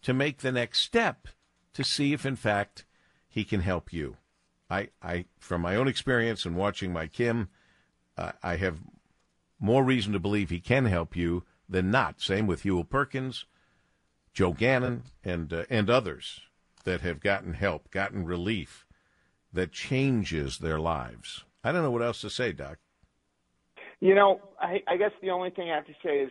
[0.02, 1.28] to make the next step
[1.74, 2.84] to see if, in fact,
[3.28, 4.16] he can help you.
[4.70, 7.48] I, I from my own experience and watching my Kim,
[8.16, 8.78] uh, I have
[9.58, 12.20] more reason to believe he can help you than not.
[12.20, 13.44] Same with Huel Perkins,
[14.32, 16.40] Joe Gannon, and uh, and others
[16.84, 18.86] that have gotten help, gotten relief
[19.52, 21.44] that changes their lives.
[21.64, 22.78] I don't know what else to say, Doc.
[24.00, 26.30] You know, I, I guess the only thing I have to say is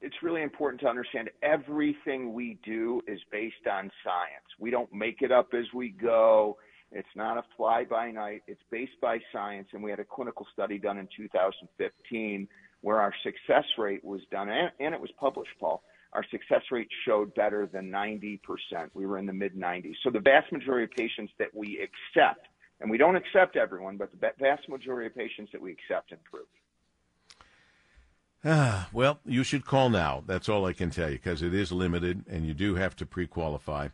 [0.00, 4.46] it's really important to understand everything we do is based on science.
[4.58, 6.58] We don't make it up as we go.
[6.90, 8.42] It's not a fly by night.
[8.46, 9.68] It's based by science.
[9.72, 12.48] And we had a clinical study done in 2015
[12.80, 15.82] where our success rate was done, and, and it was published, Paul.
[16.12, 18.38] Our success rate showed better than 90%.
[18.94, 19.94] We were in the mid 90s.
[20.02, 22.46] So the vast majority of patients that we accept,
[22.80, 26.46] and we don't accept everyone, but the vast majority of patients that we accept improve.
[28.44, 30.22] Ah, well, you should call now.
[30.26, 33.06] That's all I can tell you because it is limited and you do have to
[33.06, 33.88] pre qualify.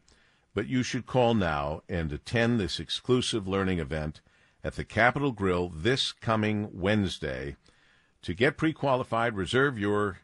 [0.54, 4.20] But you should call now and attend this exclusive learning event
[4.62, 7.56] at the Capital Grille this coming Wednesday.
[8.22, 10.20] To get pre qualified, reserve your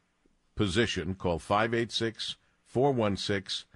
[0.55, 1.15] position.
[1.15, 3.67] Call 586 416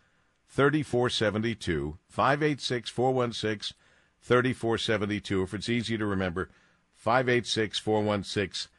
[0.47, 1.99] 3472.
[2.09, 3.77] 586 416
[4.21, 5.43] 3472.
[5.43, 6.49] If it's easy to remember,
[6.95, 8.71] 586 416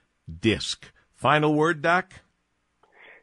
[0.41, 0.91] DISC.
[1.13, 2.13] Final word, Doc?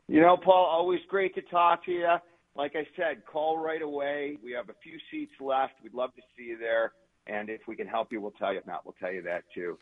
[0.06, 2.06] You know, Paul, always great to talk to you.
[2.54, 4.36] Like I said, call right away.
[4.42, 5.74] We have a few seats left.
[5.82, 6.92] We'd love to see you there.
[7.26, 8.58] And if we can help you, we'll tell you.
[8.58, 9.78] If not, we'll tell you that too.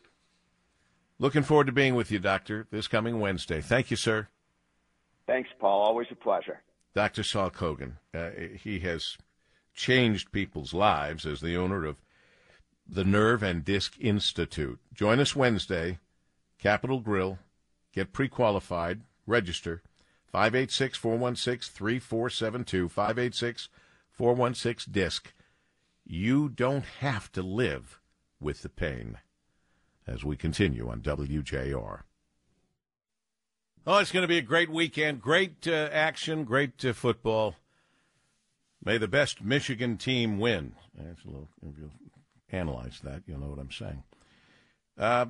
[1.18, 3.61] Looking forward to being with you, Doctor, this coming Wednesday.
[3.61, 4.28] Thank you, sir.
[5.26, 5.83] Thanks, Paul.
[5.83, 6.62] Always a pleasure.
[6.94, 7.22] Dr.
[7.22, 7.94] Saul Kogan.
[8.14, 8.30] Uh,
[8.62, 9.16] he has
[9.74, 12.00] changed people's lives as the owner of
[12.88, 14.80] the Nerve and Disc Institute.
[14.92, 15.98] Join us Wednesday,
[16.59, 17.38] Capital Grille.
[17.92, 19.02] Get pre qualified.
[19.26, 19.83] Register.
[20.30, 22.88] 586 416 3472.
[22.88, 23.68] 586
[24.12, 25.32] 416 DISC.
[26.04, 28.00] You don't have to live
[28.40, 29.18] with the pain.
[30.06, 32.00] As we continue on WJR.
[33.86, 35.20] Oh, it's going to be a great weekend.
[35.20, 37.56] Great uh, action, great uh, football.
[38.84, 40.74] May the best Michigan team win.
[40.94, 41.90] That's a little, if you
[42.50, 44.02] analyze that, you'll know what I'm saying.
[44.98, 45.26] Uh,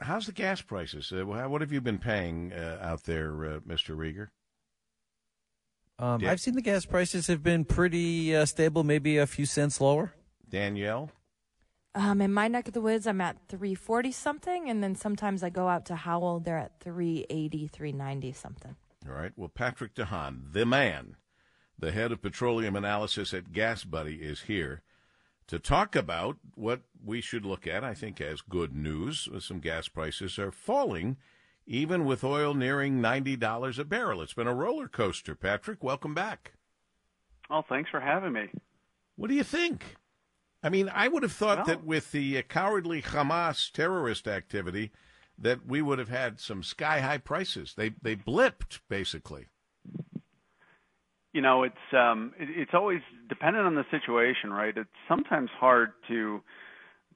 [0.00, 1.12] how's the gas prices?
[1.12, 3.96] Uh, what have you been paying uh, out there, uh, Mr.
[3.96, 4.28] Rieger?
[5.98, 9.80] Um, I've seen the gas prices have been pretty uh, stable, maybe a few cents
[9.80, 10.14] lower.
[10.48, 11.10] Danielle?
[11.94, 15.50] Um, in my neck of the woods, I'm at 340 something, and then sometimes I
[15.50, 18.76] go out to Howell, they're at 380, 390 something.
[19.06, 19.32] All right.
[19.36, 21.16] Well, Patrick DeHaan, the man,
[21.78, 24.82] the head of petroleum analysis at GasBuddy, is here
[25.50, 29.28] to talk about what we should look at, I think, as good news.
[29.40, 31.16] Some gas prices are falling,
[31.66, 34.22] even with oil nearing $90 a barrel.
[34.22, 35.34] It's been a roller coaster.
[35.34, 36.52] Patrick, welcome back.
[37.50, 38.48] Oh, thanks for having me.
[39.16, 39.96] What do you think?
[40.62, 44.92] I mean, I would have thought well, that with the cowardly Hamas terrorist activity,
[45.36, 47.74] that we would have had some sky high prices.
[47.76, 49.46] They they blipped basically
[51.32, 56.40] you know it's um it's always dependent on the situation right it's sometimes hard to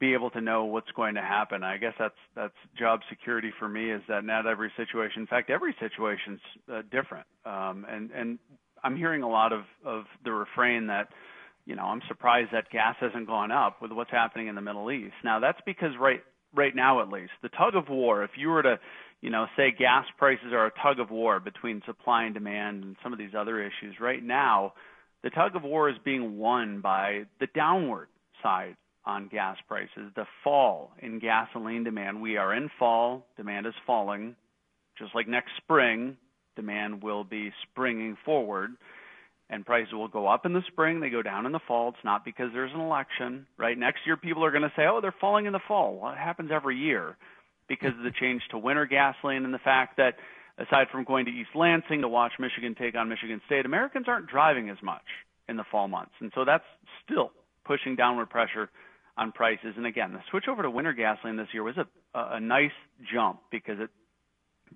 [0.00, 1.62] be able to know what's going to happen.
[1.62, 3.90] I guess that's that's job security for me.
[3.90, 6.40] Is that not every situation, in fact, every situation's
[6.72, 7.26] uh, different.
[7.46, 8.38] Um, and and
[8.82, 11.08] I'm hearing a lot of of the refrain that
[11.64, 14.90] you know I'm surprised that gas hasn't gone up with what's happening in the Middle
[14.90, 15.14] East.
[15.22, 16.22] Now that's because right
[16.54, 18.24] right now at least the tug of war.
[18.24, 18.78] If you were to
[19.24, 22.94] you know, say gas prices are a tug of war between supply and demand and
[23.02, 23.98] some of these other issues.
[23.98, 24.74] Right now,
[25.22, 28.08] the tug of war is being won by the downward
[28.42, 32.20] side on gas prices, the fall in gasoline demand.
[32.20, 34.36] We are in fall, demand is falling.
[34.98, 36.18] Just like next spring,
[36.54, 38.72] demand will be springing forward
[39.48, 41.88] and prices will go up in the spring, they go down in the fall.
[41.88, 43.76] It's not because there's an election, right?
[43.76, 46.18] Next year people are going to say, "Oh, they're falling in the fall." Well, it
[46.18, 47.16] happens every year
[47.68, 50.14] because of the change to winter gasoline and the fact that
[50.58, 54.26] aside from going to East Lansing to watch Michigan take on Michigan State, Americans aren't
[54.28, 55.04] driving as much
[55.48, 56.12] in the fall months.
[56.20, 56.64] And so that's
[57.04, 57.32] still
[57.64, 58.70] pushing downward pressure
[59.16, 59.74] on prices.
[59.76, 62.72] And again, the switch over to winter gasoline this year was a, a nice
[63.12, 63.90] jump because it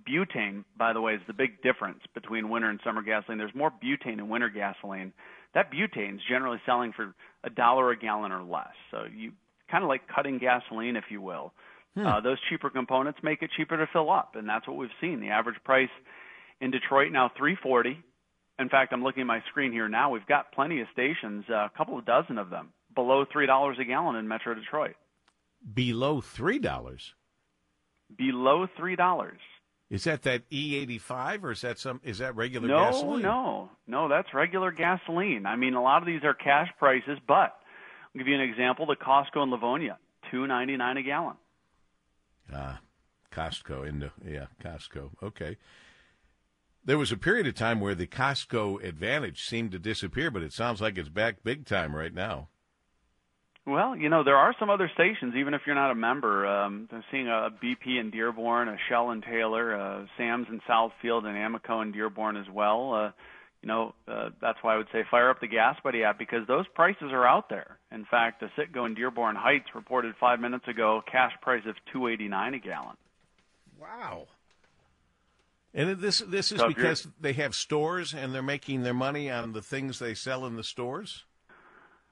[0.08, 3.38] butane, by the way, is the big difference between winter and summer gasoline.
[3.38, 5.12] There's more butane in winter gasoline.
[5.54, 8.74] That butane is generally selling for a dollar a gallon or less.
[8.90, 9.32] So you
[9.70, 11.52] kind of like cutting gasoline, if you will.
[11.98, 12.06] Hmm.
[12.06, 15.18] Uh, those cheaper components make it cheaper to fill up, and that's what we've seen.
[15.20, 15.90] The average price
[16.60, 18.00] in Detroit now 340.
[18.60, 20.10] In fact, I'm looking at my screen here now.
[20.10, 23.78] We've got plenty of stations, uh, a couple of dozen of them, below three dollars
[23.80, 24.94] a gallon in Metro Detroit.
[25.74, 27.14] Below three dollars.
[28.16, 29.40] Below three dollars.
[29.90, 32.00] Is that that E85 or is that some?
[32.04, 33.22] Is that regular no, gasoline?
[33.22, 34.08] No, no, no.
[34.08, 35.46] That's regular gasoline.
[35.46, 37.56] I mean, a lot of these are cash prices, but
[38.14, 38.86] I'll give you an example.
[38.86, 39.98] The Costco in Livonia,
[40.30, 41.36] two ninety nine a gallon.
[42.52, 42.80] Ah,
[43.32, 45.10] Costco into yeah, Costco.
[45.22, 45.56] Okay.
[46.84, 50.52] There was a period of time where the Costco advantage seemed to disappear, but it
[50.52, 52.48] sounds like it's back big time right now.
[53.66, 56.46] Well, you know, there are some other stations, even if you're not a member.
[56.46, 61.26] Um, I'm seeing a BP in Dearborn, a Shell in Taylor, uh, Sam's in Southfield,
[61.26, 62.94] and Amoco in Dearborn as well.
[62.94, 63.10] Uh,
[63.60, 66.64] you know, uh, that's why I would say fire up the GasBuddy app because those
[66.74, 67.77] prices are out there.
[67.90, 72.08] In fact, the Citgo in Dearborn Heights reported five minutes ago cash price of two
[72.08, 72.96] eighty nine a gallon.
[73.80, 74.26] Wow.
[75.74, 79.52] And this this is so because they have stores and they're making their money on
[79.52, 81.24] the things they sell in the stores.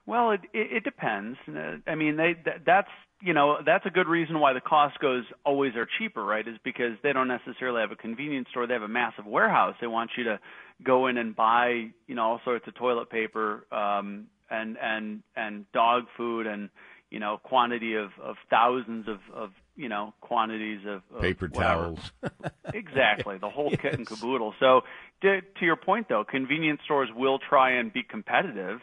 [0.05, 1.37] Well, it it, it depends.
[1.47, 2.35] Uh, I mean, they
[2.65, 2.89] that's
[3.21, 6.47] you know that's a good reason why the Costco's always are cheaper, right?
[6.47, 9.75] Is because they don't necessarily have a convenience store; they have a massive warehouse.
[9.81, 10.39] They want you to
[10.83, 15.71] go in and buy, you know, all sorts of toilet paper um, and and and
[15.71, 16.69] dog food and
[17.09, 21.83] you know quantity of of thousands of of you know quantities of, of paper whatever.
[21.83, 22.11] towels.
[22.73, 23.81] exactly, the whole yes.
[23.81, 24.53] kit and caboodle.
[24.59, 24.81] So
[25.21, 28.79] to, to your point, though, convenience stores will try and be competitive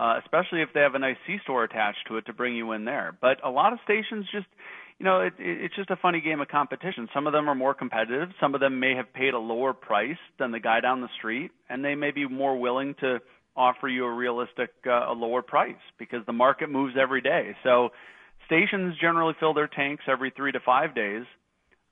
[0.00, 2.72] uh, especially if they have a nice C store attached to it to bring you
[2.72, 3.14] in there.
[3.20, 4.46] But a lot of stations just,
[4.98, 7.06] you know, it, it, it's just a funny game of competition.
[7.12, 8.30] Some of them are more competitive.
[8.40, 11.50] Some of them may have paid a lower price than the guy down the street,
[11.68, 13.18] and they may be more willing to
[13.56, 17.54] offer you a realistic, uh, a lower price because the market moves every day.
[17.64, 17.90] So
[18.46, 21.24] stations generally fill their tanks every three to five days.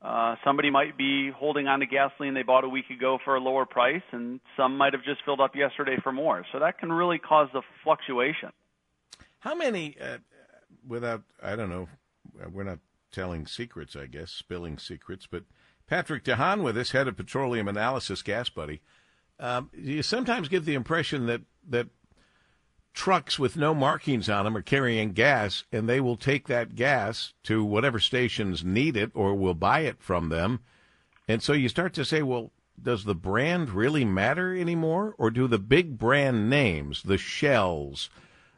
[0.00, 3.40] Uh, somebody might be holding on to gasoline they bought a week ago for a
[3.40, 6.44] lower price, and some might have just filled up yesterday for more.
[6.52, 8.50] So that can really cause the fluctuation.
[9.40, 10.18] How many, uh,
[10.86, 11.88] without, I don't know,
[12.52, 12.78] we're not
[13.10, 15.44] telling secrets, I guess, spilling secrets, but
[15.88, 18.80] Patrick DeHaan with us, head of petroleum analysis, GasBuddy.
[19.40, 21.86] Um, you sometimes get the impression that, that
[22.92, 27.34] trucks with no markings on them are carrying gas, and they will take that gas
[27.44, 30.60] to whatever stations need it or will buy it from them.
[31.28, 35.14] And so you start to say, well, does the brand really matter anymore?
[35.18, 38.10] Or do the big brand names, the shells,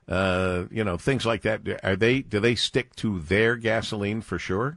[0.08, 4.38] uh, you know, things like that, are they, do they stick to their gasoline for
[4.38, 4.76] sure?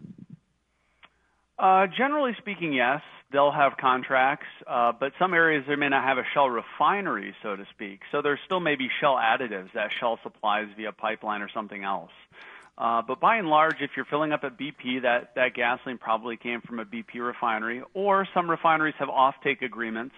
[1.58, 3.02] Uh, generally speaking, yes
[3.34, 7.56] they'll have contracts, uh, but some areas they may not have a Shell refinery, so
[7.56, 8.02] to speak.
[8.12, 12.12] So there still may be Shell additives that Shell supplies via pipeline or something else.
[12.78, 16.38] Uh, but by and large, if you're filling up at BP, that, that gasoline probably
[16.38, 20.16] came from a BP refinery, or some refineries have offtake agreements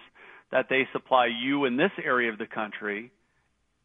[0.52, 3.10] that they supply you in this area of the country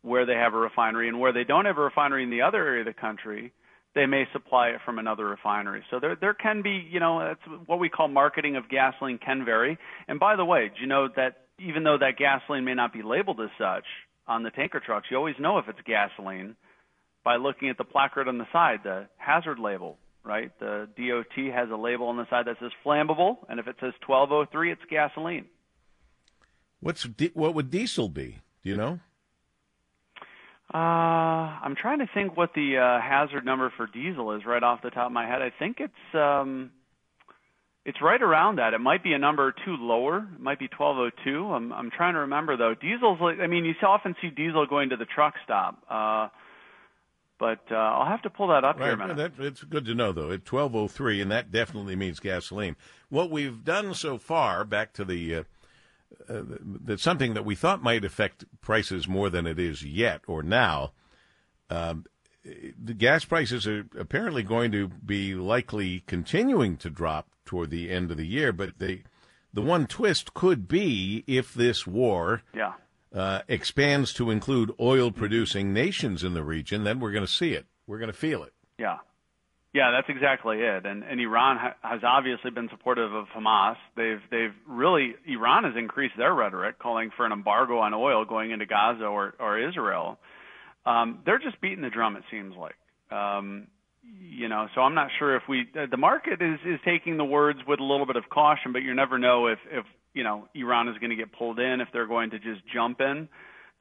[0.04, 2.58] where they have a refinery, and where they don't have a refinery in the other
[2.58, 3.54] area of the country,
[3.94, 5.84] they may supply it from another refinery.
[5.92, 9.44] So there there can be, you know, it's what we call marketing of gasoline can
[9.46, 9.78] vary.
[10.08, 13.04] And by the way, do you know that even though that gasoline may not be
[13.04, 13.86] labeled as such
[14.28, 16.56] on the tanker trucks, you always know if it's gasoline
[17.24, 20.52] by looking at the placard on the side, the hazard label, right?
[20.60, 23.94] The DOT has a label on the side that says flammable, and if it says
[24.06, 25.46] 1203, it's gasoline.
[26.80, 28.40] What's what would diesel be?
[28.64, 29.00] Do you know?
[30.74, 34.82] Uh, I'm trying to think what the uh, hazard number for diesel is right off
[34.82, 35.42] the top of my head.
[35.42, 36.72] I think it's um,
[37.86, 38.74] it's right around that.
[38.74, 40.20] It might be a number or two lower.
[40.20, 41.52] It might be 1202.
[41.52, 42.74] I'm I'm trying to remember though.
[42.74, 45.84] Diesel's like I mean you often see diesel going to the truck stop.
[45.90, 46.30] Uh,
[47.42, 48.86] but uh, I'll have to pull that up right.
[48.86, 49.18] here a minute.
[49.18, 50.30] That, it's good to know, though.
[50.32, 52.76] At 1203, and that definitely means gasoline.
[53.10, 55.44] What we've done so far, back to the, uh,
[56.30, 56.42] uh,
[56.84, 60.92] that's something that we thought might affect prices more than it is yet or now.
[61.70, 62.06] Um,
[62.44, 68.12] the gas prices are apparently going to be likely continuing to drop toward the end
[68.12, 69.04] of the year, but they,
[69.54, 72.74] the one twist could be if this war yeah
[73.14, 77.54] uh, expands to include oil producing nations in the region, then we're going to see
[77.54, 77.66] it.
[77.88, 78.54] We're going to feel it.
[78.78, 79.00] Yeah.
[79.74, 80.86] Yeah, that's exactly it.
[80.86, 83.78] And, and Iran ha- has obviously been supportive of Hamas.
[83.96, 88.52] They've they've really Iran has increased their rhetoric, calling for an embargo on oil going
[88.52, 90.20] into Gaza or or Israel.
[90.86, 92.18] Um, they're just beating the drum.
[92.18, 92.76] It seems like.
[93.18, 93.68] Um,
[94.20, 97.60] you know, so I'm not sure if we the market is is taking the words
[97.66, 100.90] with a little bit of caution, but you never know if if you know Iran
[100.90, 103.30] is going to get pulled in, if they're going to just jump in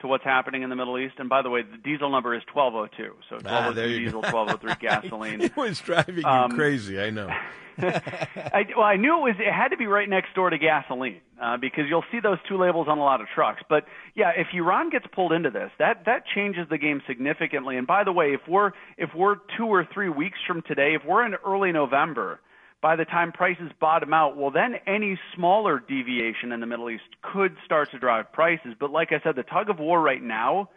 [0.01, 1.15] to what's happening in the Middle East.
[1.17, 3.15] And by the way, the diesel number is 1202.
[3.29, 5.41] So 1202 ah, diesel, 1203 gasoline.
[5.41, 7.29] it was driving you um, crazy, I know.
[7.77, 9.35] I, well, I knew it was.
[9.39, 12.57] It had to be right next door to gasoline uh, because you'll see those two
[12.57, 13.61] labels on a lot of trucks.
[13.69, 17.77] But yeah, if Iran gets pulled into this, that that changes the game significantly.
[17.77, 21.03] And by the way, if we're if we're two or three weeks from today, if
[21.07, 22.39] we're in early November,
[22.81, 27.03] by the time prices bottom out, well, then any smaller deviation in the Middle East
[27.21, 28.73] could start to drive prices.
[28.79, 30.69] But like I said, the tug of war right now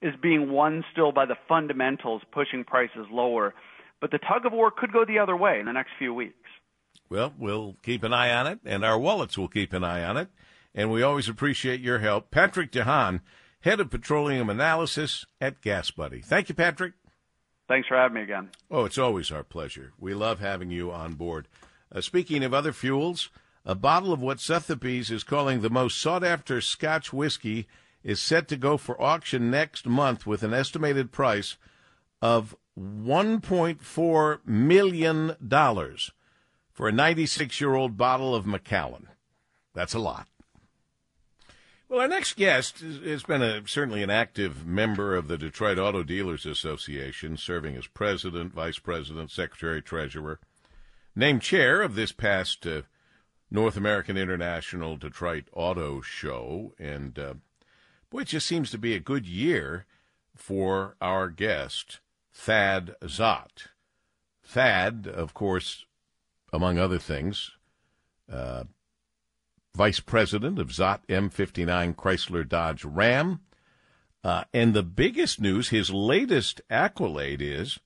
[0.00, 3.54] is being won still by the fundamentals pushing prices lower.
[4.00, 6.34] But the tug of war could go the other way in the next few weeks.
[7.10, 10.16] Well, we'll keep an eye on it, and our wallets will keep an eye on
[10.16, 10.28] it.
[10.74, 12.30] And we always appreciate your help.
[12.30, 13.20] Patrick DeHaan,
[13.60, 16.24] Head of Petroleum Analysis at GasBuddy.
[16.24, 16.94] Thank you, Patrick.
[17.68, 18.50] Thanks for having me again.
[18.70, 19.92] Oh, it's always our pleasure.
[19.98, 21.48] We love having you on board.
[21.94, 23.30] Uh, speaking of other fuels,
[23.64, 27.66] a bottle of what Sotheby's is calling the most sought after Scotch whiskey
[28.02, 31.56] is set to go for auction next month with an estimated price
[32.20, 35.36] of $1.4 million
[36.70, 39.08] for a 96 year old bottle of Macallan.
[39.72, 40.28] That's a lot.
[41.88, 46.02] Well, our next guest has been a, certainly an active member of the Detroit Auto
[46.02, 50.40] Dealers Association, serving as president, vice president, secretary, treasurer,
[51.14, 52.82] named chair of this past uh,
[53.50, 56.72] North American International Detroit Auto Show.
[56.78, 57.34] And uh,
[58.08, 59.84] boy, it just seems to be a good year
[60.34, 62.00] for our guest,
[62.32, 63.68] Thad Szott.
[64.42, 65.84] Thad, of course,
[66.50, 67.52] among other things,
[68.32, 68.64] uh,
[69.74, 73.40] vice president of Szott M59 Chrysler Dodge Ram.
[74.22, 77.80] Uh, and the biggest news, his latest accolade is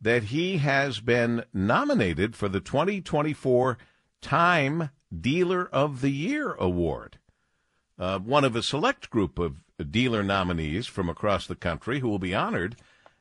[0.00, 3.78] that he has been nominated for the 2024
[4.20, 4.90] Time
[5.20, 7.18] Dealer of the Year award.
[7.98, 9.56] Uh, one of a select group of
[9.90, 12.76] dealer nominees from across the country who will be honored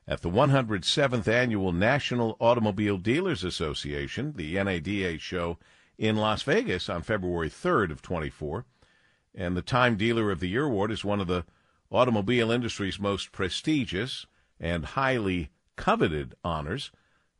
[0.08, 5.58] at the 107th Annual National Automobile Dealers Association, the NADA show
[5.98, 8.66] in Las Vegas on February 3rd of 24.
[9.36, 11.46] And the Time Dealer of the Year award is one of the
[11.92, 14.26] automobile industry's most prestigious
[14.60, 16.92] and highly coveted honors.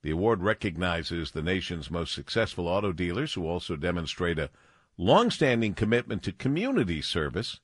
[0.02, 4.50] The award recognizes the nation's most successful auto dealers who also demonstrate a
[4.98, 7.60] long-standing commitment to community service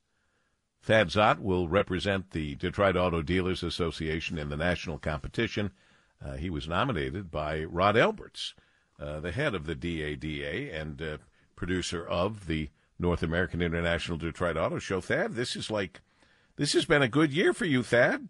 [0.81, 5.71] Thad Szott will represent the Detroit Auto Dealers Association in the national competition.
[6.23, 8.55] Uh, he was nominated by Rod Alberts,
[8.99, 11.17] uh, the head of the DADA and uh,
[11.55, 15.01] producer of the North American International Detroit Auto Show.
[15.01, 16.01] Thad, this is like,
[16.57, 18.29] this has been a good year for you, Thad.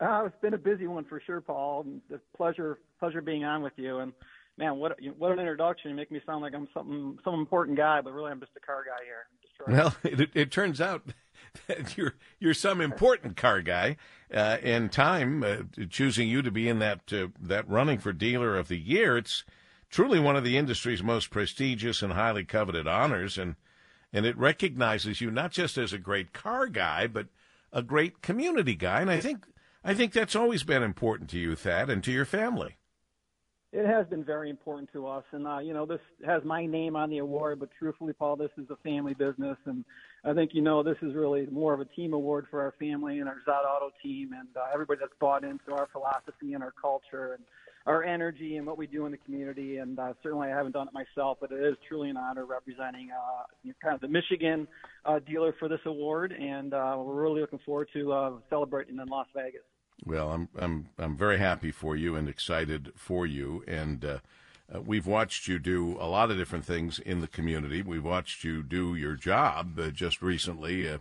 [0.00, 1.86] Uh, it's been a busy one for sure, Paul.
[2.10, 3.98] The pleasure, pleasure being on with you.
[3.98, 4.12] And
[4.58, 5.90] man, what what an introduction!
[5.90, 8.60] You make me sound like I'm something some important guy, but really I'm just a
[8.60, 9.26] car guy here.
[9.68, 11.02] Well, it, it turns out
[11.96, 13.96] you're you're some important car guy.
[14.32, 18.56] Uh, in time, uh, choosing you to be in that uh, that running for dealer
[18.56, 19.44] of the year, it's
[19.92, 23.54] truly one of the industry's most prestigious and highly coveted honors, and
[24.12, 27.28] and it recognizes you not just as a great car guy, but
[27.72, 29.02] a great community guy.
[29.02, 29.46] And I think
[29.84, 32.76] I think that's always been important to you, Thad, and to your family.
[33.72, 36.96] It has been very important to us, and uh, you know this has my name
[36.96, 37.60] on the award.
[37.60, 39.84] But truthfully, Paul, this is a family business, and
[40.24, 43.20] I think you know this is really more of a team award for our family
[43.20, 46.74] and our Szott Auto team, and uh, everybody that's bought into our philosophy and our
[46.80, 47.32] culture.
[47.32, 47.44] And
[47.86, 49.78] our energy and what we do in the community.
[49.78, 53.10] And uh, certainly, I haven't done it myself, but it is truly an honor representing
[53.10, 54.66] uh, kind of the Michigan
[55.04, 59.08] uh, dealer for this award, and uh, we're really looking forward to uh, celebrating in
[59.08, 59.62] Las Vegas.
[60.04, 64.18] Well, I'm I'm I'm very happy for you and excited for you, and uh,
[64.74, 67.82] uh, we've watched you do a lot of different things in the community.
[67.82, 70.98] We've watched you do your job uh, just recently, uh,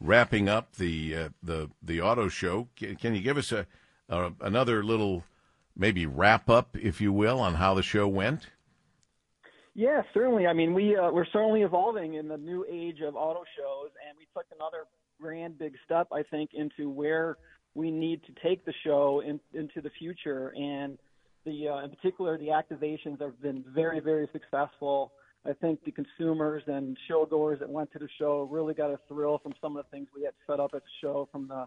[0.00, 2.68] wrapping up the uh, the the auto show.
[2.76, 3.66] Can, can you give us a,
[4.08, 5.24] a another little
[5.76, 8.48] maybe wrap up, if you will, on how the show went?
[9.74, 10.46] Yeah, certainly.
[10.46, 14.16] I mean, we uh, we're certainly evolving in the new age of auto shows, and
[14.18, 14.84] we took another
[15.20, 17.38] grand big step, I think, into where
[17.74, 20.52] we need to take the show in, into the future.
[20.54, 20.98] And
[21.46, 25.12] the uh, in particular, the activations have been very, very successful.
[25.44, 29.38] I think the consumers and showgoers that went to the show really got a thrill
[29.38, 31.66] from some of the things we had set up at the show, from the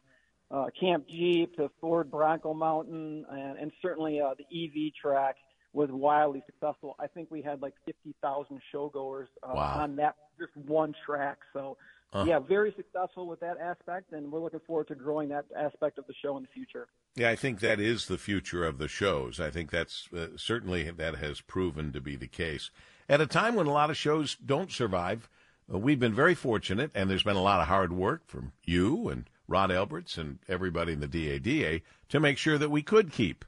[0.51, 5.35] uh, Camp Jeep to Ford Bronco Mountain, and, and certainly uh, the EV track
[5.73, 6.95] was wildly successful.
[6.99, 9.81] I think we had like 50,000 showgoers uh, wow.
[9.81, 11.37] on that just one track.
[11.53, 11.77] So,
[12.13, 12.25] uh.
[12.27, 16.07] yeah, very successful with that aspect, and we're looking forward to growing that aspect of
[16.07, 16.87] the show in the future.
[17.15, 19.39] Yeah, I think that is the future of the shows.
[19.39, 22.71] I think that's uh, certainly that has proven to be the case.
[23.09, 25.29] At a time when a lot of shows don't survive,
[25.73, 29.09] uh, we've been very fortunate, and there's been a lot of hard work from you
[29.09, 33.45] and Rod Alberts and everybody in the DADA to make sure that we could keep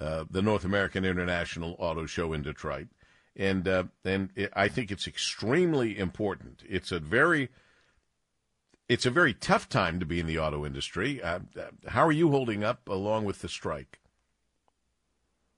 [0.00, 2.88] uh, the North American International Auto Show in Detroit.
[3.36, 6.62] And uh, and it, I think it's extremely important.
[6.68, 7.48] It's a very
[8.88, 11.22] it's a very tough time to be in the auto industry.
[11.22, 11.40] Uh,
[11.86, 14.00] how are you holding up along with the strike?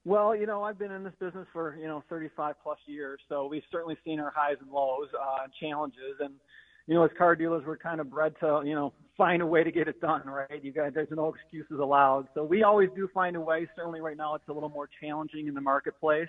[0.05, 3.47] Well, you know, I've been in this business for you know 35 plus years, so
[3.47, 6.33] we've certainly seen our highs and lows, uh, challenges, and
[6.87, 9.63] you know, as car dealers, we're kind of bred to, you know, find a way
[9.63, 10.63] to get it done, right?
[10.63, 12.27] You guys, there's no excuses allowed.
[12.33, 13.67] So we always do find a way.
[13.75, 16.27] Certainly right now it's a little more challenging in the marketplace.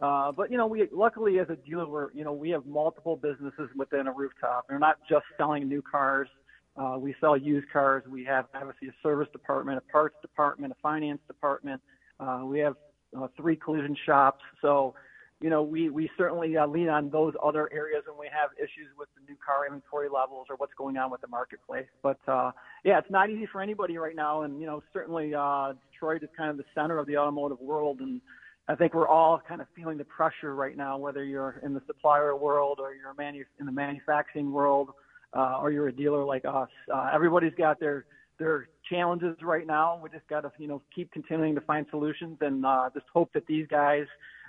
[0.00, 3.16] Uh, but you know, we luckily as a dealer, we're, you know, we have multiple
[3.16, 4.66] businesses within a rooftop.
[4.68, 6.28] We're not just selling new cars.
[6.76, 8.04] Uh, we sell used cars.
[8.06, 11.80] We have obviously a service department, a parts department, a finance department.
[12.20, 12.74] Uh, we have
[13.18, 14.42] uh, three collision shops.
[14.60, 14.94] So,
[15.40, 18.88] you know, we, we certainly uh, lean on those other areas when we have issues
[18.98, 21.86] with the new car inventory levels or what's going on with the marketplace.
[22.02, 22.52] But uh,
[22.84, 26.30] yeah, it's not easy for anybody right now, and you know, certainly uh, Detroit is
[26.36, 28.20] kind of the center of the automotive world, and
[28.68, 31.82] I think we're all kind of feeling the pressure right now, whether you're in the
[31.86, 34.90] supplier world or you're manu- in the manufacturing world,
[35.34, 36.70] uh, or you're a dealer like us.
[36.92, 38.06] Uh, everybody's got their
[38.38, 40.00] their challenges right now.
[40.02, 43.32] We just got to you know keep continuing to find solutions and uh, just hope
[43.34, 44.06] that these guys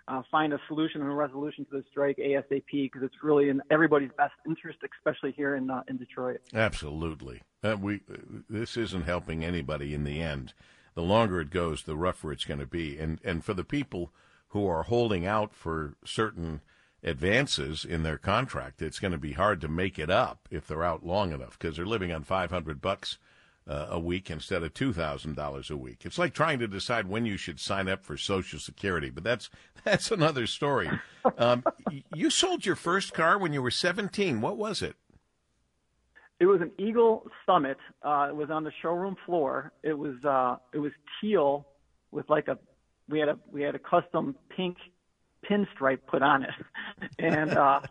[0.07, 3.61] uh, find a solution and a resolution to the strike ASAP because it's really in
[3.69, 6.41] everybody's best interest, especially here in uh, in Detroit.
[6.53, 8.01] Absolutely, uh, we
[8.49, 10.53] this isn't helping anybody in the end.
[10.95, 14.11] The longer it goes, the rougher it's going to be, and and for the people
[14.49, 16.61] who are holding out for certain
[17.03, 20.83] advances in their contract, it's going to be hard to make it up if they're
[20.83, 23.17] out long enough because they're living on five hundred bucks
[23.67, 26.05] uh, a week instead of two thousand dollars a week.
[26.05, 29.49] It's like trying to decide when you should sign up for Social Security, but that's
[29.83, 30.89] that's another story.
[31.37, 31.63] Um,
[32.13, 34.41] you sold your first car when you were seventeen.
[34.41, 34.95] What was it?
[36.39, 37.77] It was an Eagle Summit.
[38.03, 39.71] Uh, it was on the showroom floor.
[39.83, 41.67] It was uh, it was teal
[42.11, 42.57] with like a
[43.09, 44.77] we had a we had a custom pink
[45.49, 46.49] pinstripe put on it,
[47.19, 47.81] and uh,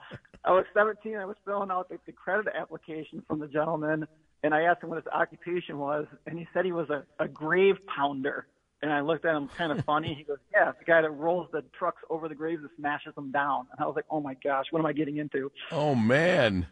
[0.45, 1.17] I was 17.
[1.17, 4.07] I was filling out the, the credit application from the gentleman
[4.43, 7.29] and I asked him what his occupation was, and he said he was a, a
[7.29, 8.47] grave pounder.
[8.83, 10.15] And I looked at him kind of funny.
[10.15, 13.33] He goes, "Yeah, the guy that rolls the trucks over the graves and smashes them
[13.33, 16.67] down." And I was like, "Oh my gosh, what am I getting into?" Oh man,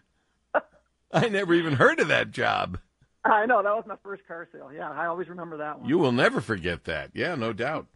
[1.12, 2.78] I never even heard of that job.
[3.24, 4.70] I know that was my first car sale.
[4.72, 5.88] Yeah, I always remember that one.
[5.88, 7.10] You will never forget that.
[7.14, 7.86] Yeah, no doubt.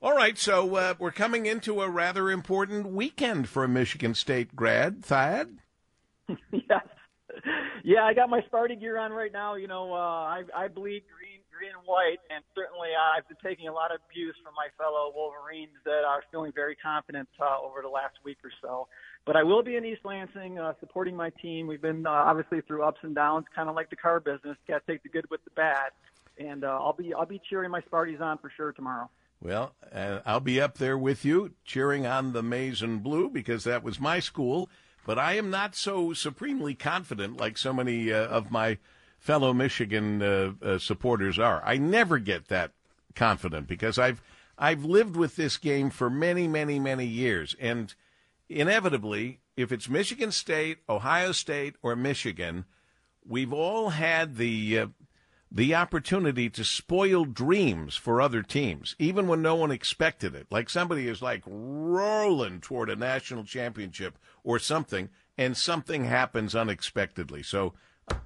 [0.00, 4.54] All right, so uh, we're coming into a rather important weekend for a Michigan State
[4.54, 5.58] grad, Thad.
[6.28, 6.84] yes,
[7.84, 9.54] yeah, I got my Sparty gear on right now.
[9.54, 13.68] You know, uh, I, I bleed green, green and white, and certainly I've been taking
[13.68, 17.82] a lot of abuse from my fellow Wolverines that are feeling very confident uh, over
[17.82, 18.88] the last week or so.
[19.24, 21.66] But I will be in East Lansing uh, supporting my team.
[21.66, 24.56] We've been uh, obviously through ups and downs, kind of like the car business.
[24.68, 25.90] Got to take the good with the bad,
[26.38, 29.10] and uh, I'll be I'll be cheering my Sparties on for sure tomorrow.
[29.42, 33.64] Well, uh, I'll be up there with you, cheering on the maize and blue because
[33.64, 34.70] that was my school
[35.06, 38.78] but I am not so supremely confident like so many uh, of my
[39.18, 41.62] fellow Michigan uh, uh, supporters are.
[41.64, 42.72] I never get that
[43.14, 44.20] confident because I've
[44.58, 47.94] I've lived with this game for many, many, many years, and
[48.48, 52.64] inevitably, if it's Michigan State, Ohio State, or Michigan,
[53.24, 54.86] we've all had the uh,
[55.50, 60.46] the opportunity to spoil dreams for other teams, even when no one expected it.
[60.50, 67.42] Like somebody is like rolling toward a national championship or something, and something happens unexpectedly.
[67.42, 67.74] So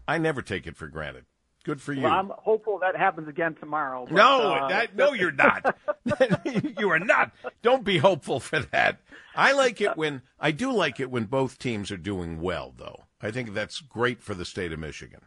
[0.08, 1.24] I never take it for granted.
[1.62, 2.02] Good for you.
[2.02, 4.06] Well, I'm hopeful that happens again tomorrow.
[4.06, 5.76] But, no, uh, that, no, you're not.
[6.78, 7.32] you are not.
[7.62, 9.00] Don't be hopeful for that.
[9.34, 13.04] I like it when I do like it when both teams are doing well, though.
[13.20, 15.20] I think that's great for the state of Michigan.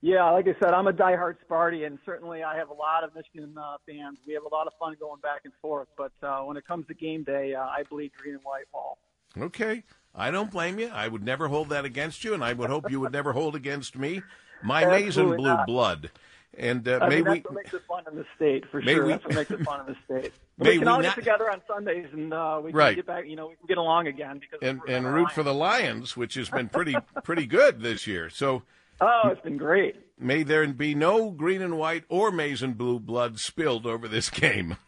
[0.00, 3.14] Yeah, like I said, I'm a diehard Sparty, and certainly I have a lot of
[3.16, 4.18] Michigan uh, fans.
[4.26, 5.88] We have a lot of fun going back and forth.
[5.96, 8.98] But uh, when it comes to game day, uh, I bleed green and white, Paul.
[9.36, 9.82] Okay,
[10.14, 10.88] I don't blame you.
[10.88, 13.56] I would never hold that against you, and I would hope you would never hold
[13.56, 14.22] against me.
[14.62, 15.66] My maize and blue not.
[15.66, 16.10] blood.
[16.56, 18.94] And uh, I may mean, we what makes it fun in the state, for May
[18.94, 19.04] sure.
[19.04, 20.32] we- that's what makes it fun in the state.
[20.58, 22.96] May we can we all not- get together on Sundays, and uh, we can Right.
[22.96, 23.26] get back.
[23.26, 25.82] You know, we can get along again because and and root for the Lions.
[25.88, 28.28] Lions, which has been pretty pretty good this year.
[28.30, 28.62] So
[29.00, 29.96] Oh, it's been great.
[30.18, 34.30] may there be no green and white or maize and blue blood spilled over this
[34.30, 34.76] game.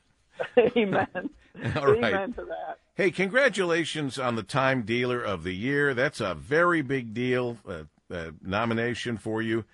[0.77, 1.07] Amen.
[1.77, 2.15] All right.
[2.15, 2.79] Amen to that.
[2.95, 5.95] Hey, congratulations on the Time Dealer of the Year.
[5.95, 9.65] That's a very big deal, uh, uh, nomination for you.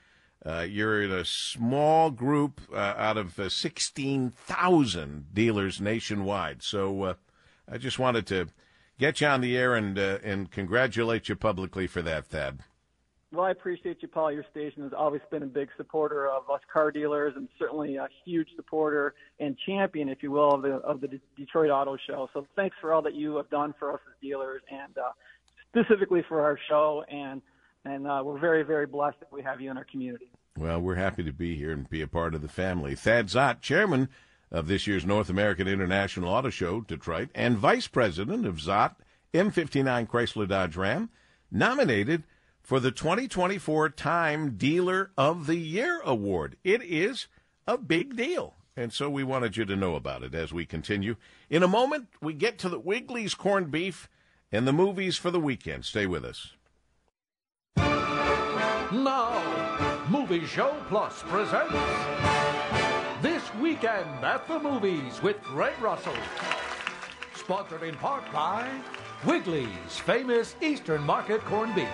[0.44, 6.62] Uh, you're in a small group uh, out of uh, 16,000 dealers nationwide.
[6.62, 7.14] So uh,
[7.70, 8.48] I just wanted to
[8.98, 12.60] get you on the air and uh, and congratulate you publicly for that, Thad.
[13.36, 14.32] Well, I appreciate you, Paul.
[14.32, 18.08] Your station has always been a big supporter of us car dealers, and certainly a
[18.24, 22.30] huge supporter and champion, if you will, of the of the De- Detroit Auto Show.
[22.32, 25.10] So thanks for all that you have done for us as dealers, and uh,
[25.70, 27.04] specifically for our show.
[27.10, 27.42] And
[27.84, 30.30] and uh, we're very very blessed that we have you in our community.
[30.56, 32.94] Well, we're happy to be here and be a part of the family.
[32.94, 34.08] Thad Szott, chairman
[34.50, 38.94] of this year's North American International Auto Show, Detroit, and vice president of Szott
[39.34, 41.10] M59 Chrysler Dodge Ram,
[41.50, 42.22] nominated
[42.66, 46.56] for the 2024 Time Dealer of the Year award.
[46.64, 47.28] It is
[47.64, 48.54] a big deal.
[48.76, 51.14] And so we wanted you to know about it as we continue.
[51.48, 54.08] In a moment, we get to the Wigley's corned beef
[54.50, 55.84] and the movies for the weekend.
[55.84, 56.54] Stay with us.
[57.76, 61.72] Now, Movie Show Plus presents
[63.22, 66.16] This Weekend at the Movies with Greg Russell.
[67.36, 68.68] Sponsored in part by
[69.24, 71.86] Wigley's famous Eastern Market corned beef.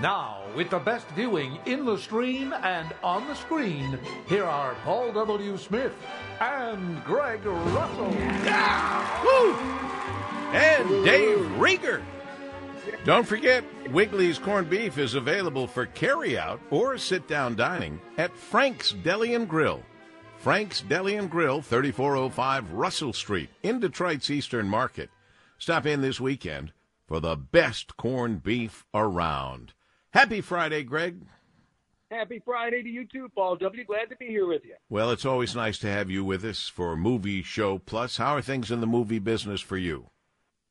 [0.00, 5.12] Now, with the best viewing in the stream and on the screen, here are Paul
[5.12, 5.56] W.
[5.56, 5.92] Smith
[6.40, 8.10] and Greg Russell.
[9.24, 9.54] Woo!
[10.52, 12.02] And Dave Rieger.
[13.04, 18.92] Don't forget, Wigley's corned beef is available for carryout or sit down dining at Frank's
[18.92, 19.82] Deli and Grill.
[20.38, 25.08] Frank's Deli and Grill, 3405 Russell Street in Detroit's Eastern Market.
[25.58, 26.72] Stop in this weekend
[27.06, 29.72] for the best corned beef around.
[30.14, 31.16] Happy Friday, Greg.
[32.08, 33.84] Happy Friday to you too, Paul W.
[33.84, 34.76] Glad to be here with you.
[34.88, 38.16] Well, it's always nice to have you with us for Movie Show Plus.
[38.16, 40.06] How are things in the movie business for you?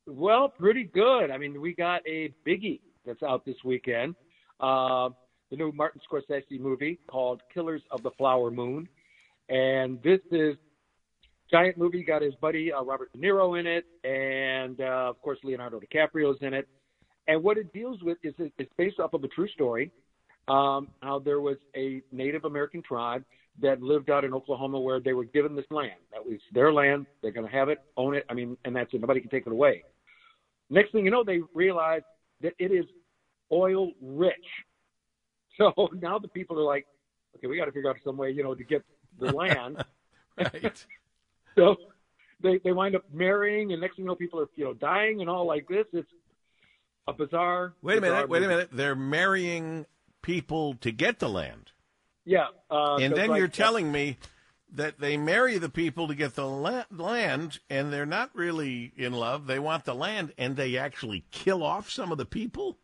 [0.06, 1.30] Well, pretty good.
[1.30, 4.14] I mean, we got a biggie that's out this weekend.
[4.60, 5.10] Uh,
[5.50, 8.88] the new Martin Scorsese movie called Killers of the Flower Moon,
[9.50, 10.56] and this is
[11.50, 12.02] giant movie.
[12.02, 16.38] Got his buddy uh, Robert De Niro in it, and uh, of course Leonardo DiCaprio's
[16.40, 16.66] in it.
[17.26, 19.90] And what it deals with is it's based off of a true story.
[20.46, 23.24] Um, how there was a Native American tribe
[23.62, 25.92] that lived out in Oklahoma where they were given this land.
[26.12, 27.06] That was their land.
[27.22, 28.26] They're going to have it, own it.
[28.28, 29.00] I mean, and that's it.
[29.00, 29.84] Nobody can take it away.
[30.68, 32.02] Next thing you know, they realize
[32.42, 32.84] that it is
[33.52, 34.34] oil rich.
[35.56, 36.84] So now the people are like,
[37.36, 38.82] okay, we got to figure out some way, you know, to get
[39.20, 39.84] the land.
[40.36, 40.84] Right.
[41.54, 41.76] so
[42.42, 45.20] they they wind up marrying, and next thing you know, people are you know dying
[45.20, 45.86] and all like this.
[45.92, 46.08] It's
[47.06, 47.74] a bizarre.
[47.82, 48.30] Wait a bizarre minute.
[48.30, 48.68] Wait a minute.
[48.72, 49.86] They're marrying
[50.22, 51.72] people to get the land.
[52.24, 52.46] Yeah.
[52.70, 54.18] Uh, and then like, you're telling me
[54.72, 59.12] that they marry the people to get the la- land, and they're not really in
[59.12, 59.46] love.
[59.46, 62.78] They want the land, and they actually kill off some of the people.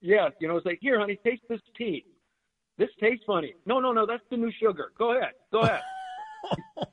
[0.00, 2.04] Yeah, you know, it's like, here, honey, taste this tea.
[2.76, 3.54] This tastes funny.
[3.64, 4.92] No, no, no, that's the new sugar.
[4.98, 5.32] Go ahead.
[5.50, 5.80] Go ahead.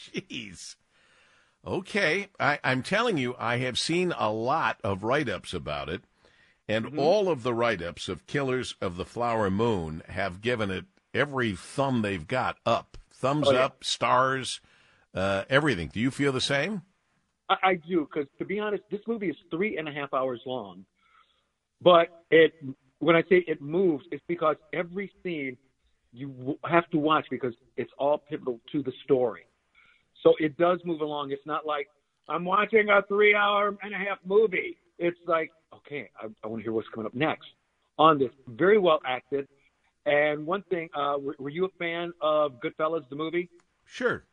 [0.00, 0.74] Jeez.
[1.68, 6.02] Okay, I, I'm telling you, I have seen a lot of write-ups about it,
[6.66, 6.96] and Mm-hmm.
[6.96, 12.00] all of the write-ups of Killers of the Flower Moon have given it every thumb
[12.00, 13.64] they've got up, thumbs Oh, yeah.
[13.64, 14.60] up, stars,
[15.14, 15.88] uh, everything.
[15.92, 16.82] Do you feel the same?
[17.50, 20.40] I, I do, because to be honest, this movie is three and a half hours
[20.46, 20.86] long.
[21.82, 22.54] But it,
[22.98, 25.56] when I say it moves, it's because every scene
[26.12, 29.42] you have to watch because it's all pivotal to the story.
[30.22, 31.30] So it does move along.
[31.30, 31.88] It's not like
[32.28, 34.76] I'm watching a three hour and a half movie.
[34.98, 37.46] It's like, okay, I, I want to hear what's coming up next
[37.98, 38.30] on this.
[38.48, 39.46] Very well acted.
[40.06, 43.48] And one thing, uh, were, were you a fan of Goodfellas, the movie?
[43.84, 44.24] Sure.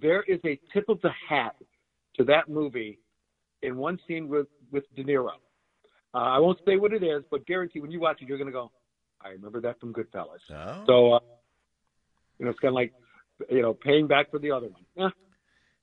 [0.00, 1.56] There is a tip of the hat
[2.16, 2.98] to that movie
[3.62, 5.32] in one scene with with De Niro.
[6.14, 8.46] Uh, I won't say what it is, but guarantee when you watch it, you're going
[8.46, 8.70] to go,
[9.20, 10.84] "I remember that from Goodfellas." Oh.
[10.86, 11.20] So, uh,
[12.38, 12.92] you know, it's kind of like,
[13.48, 15.06] you know, paying back for the other one.
[15.06, 15.10] Eh,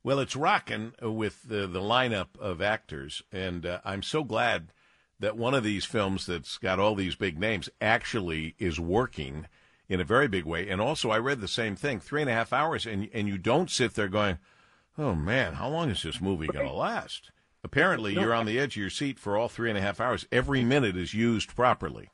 [0.04, 4.72] Well, it's rocking with the, the lineup of actors, and uh, I'm so glad
[5.20, 9.48] that one of these films that's got all these big names actually is working
[9.90, 10.68] in a very big way.
[10.70, 13.38] And also, I read the same thing three and a half hours, and, and you
[13.38, 14.38] don't sit there going,
[14.98, 17.32] oh man, how long is this movie going to last?
[17.64, 20.26] Apparently, you're on the edge of your seat for all three and a half hours.
[20.32, 22.10] Every minute is used properly.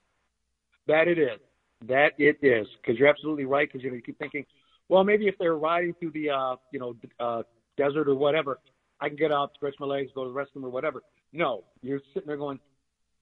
[0.87, 1.39] that it is.
[1.85, 2.65] That it is.
[2.81, 3.69] Because you're absolutely right.
[3.71, 4.45] Because you keep thinking,
[4.89, 7.43] well, maybe if they're riding through the, uh, you know, uh,
[7.77, 8.59] desert or whatever,
[8.99, 11.03] I can get out, stretch my legs, go to the restroom or whatever.
[11.31, 12.59] No, you're sitting there going,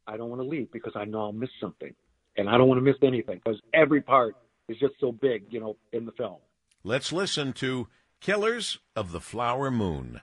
[0.07, 1.93] I don't want to leave because I know I'll miss something,
[2.37, 4.35] and I don't want to miss anything because every part
[4.67, 6.37] is just so big, you know, in the film.
[6.83, 7.87] Let's listen to
[8.19, 10.21] Killers of the Flower Moon.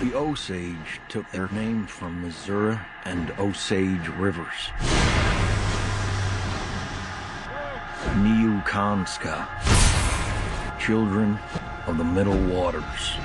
[0.00, 4.70] The Osage took their name from Missouri and Osage rivers.
[8.16, 9.46] Niukanska,
[10.86, 11.36] children
[11.88, 13.16] of the middle waters.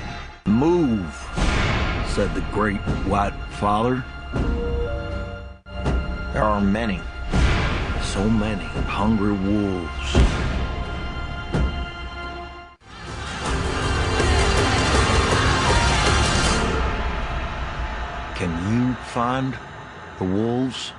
[0.46, 1.14] Move,
[2.08, 4.04] said the great white father.
[6.32, 7.00] There are many,
[8.02, 10.12] so many hungry wolves.
[18.34, 19.56] Can you find
[20.18, 20.92] the wolves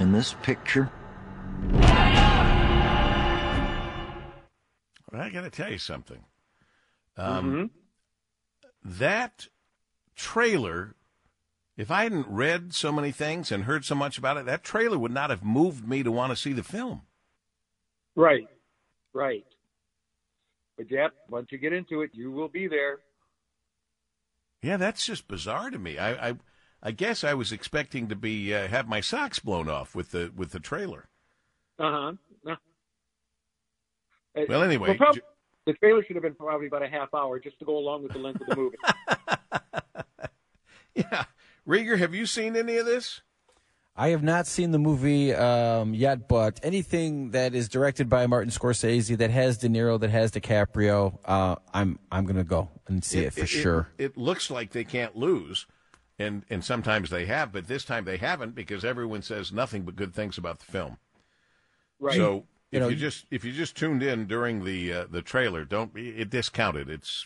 [0.00, 0.90] in this picture?
[5.24, 6.24] I got to tell you something.
[7.16, 7.70] Um,
[8.84, 9.48] That
[10.14, 10.94] trailer,
[11.76, 14.98] if I hadn't read so many things and heard so much about it, that trailer
[14.98, 17.02] would not have moved me to want to see the film.
[18.14, 18.46] Right,
[19.12, 19.44] right.
[20.76, 22.98] But yep, once you get into it, you will be there.
[24.62, 25.98] Yeah, that's just bizarre to me.
[25.98, 26.34] I, I,
[26.82, 30.32] I guess I was expecting to be uh, have my socks blown off with the
[30.34, 31.08] with the trailer.
[31.78, 32.12] Uh huh.
[34.48, 35.20] Well, anyway, Well, prob- j-
[35.66, 38.12] the trailer should have been probably about a half hour just to go along with
[38.12, 38.76] the length of the movie.
[40.94, 41.24] yeah,
[41.66, 43.22] Rieger, have you seen any of this?
[43.96, 48.50] I have not seen the movie um, yet, but anything that is directed by Martin
[48.50, 53.20] Scorsese that has De Niro, that has DiCaprio, uh, I'm I'm gonna go and see
[53.20, 53.88] it, for sure.
[53.96, 55.66] It, looks like they can't lose,
[56.18, 59.94] and and sometimes they have, but this time they haven't because everyone says nothing but
[59.94, 60.98] good things about the film.
[62.00, 62.16] Right.
[62.16, 65.22] So You if know, you just if you just tuned in during the uh, the
[65.22, 66.90] trailer, don't be it discounted.
[66.90, 67.24] It's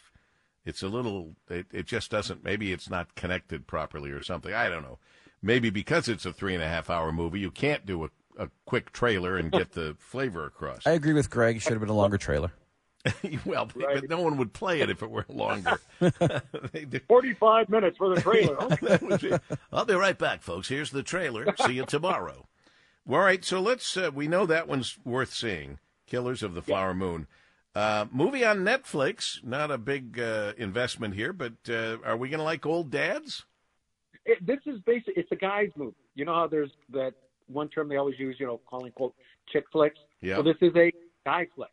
[0.67, 4.53] it's a little it, it just doesn't maybe it's not connected properly or something.
[4.53, 4.99] I don't know.
[5.41, 8.51] Maybe because it's a three and a half hour movie, you can't do a, a
[8.67, 10.87] quick trailer and get the flavor across.
[10.87, 11.57] I agree with Greg.
[11.57, 12.53] It should have been a longer trailer.
[13.47, 15.81] well, but no one would play it if it were longer.
[17.09, 18.57] 45 minutes for the trailer.
[18.57, 19.41] That
[19.73, 20.69] I'll be right back, folks.
[20.69, 21.47] Here's the trailer.
[21.65, 22.48] See you tomorrow.
[23.09, 23.97] All right, so let's.
[23.97, 25.79] Uh, we know that one's worth seeing.
[26.07, 27.27] Killers of the Flower Moon.
[27.75, 29.43] Uh, movie on Netflix.
[29.45, 33.45] Not a big uh, investment here, but uh, are we going to like old dads?
[34.29, 35.97] it, this is basically it's a guy's movie.
[36.15, 37.15] You know how there's that
[37.47, 39.15] one term they always use, you know, calling quote
[39.53, 39.99] chick flicks.
[40.21, 40.37] Yeah.
[40.37, 40.93] So this is a
[41.25, 41.71] guy flick.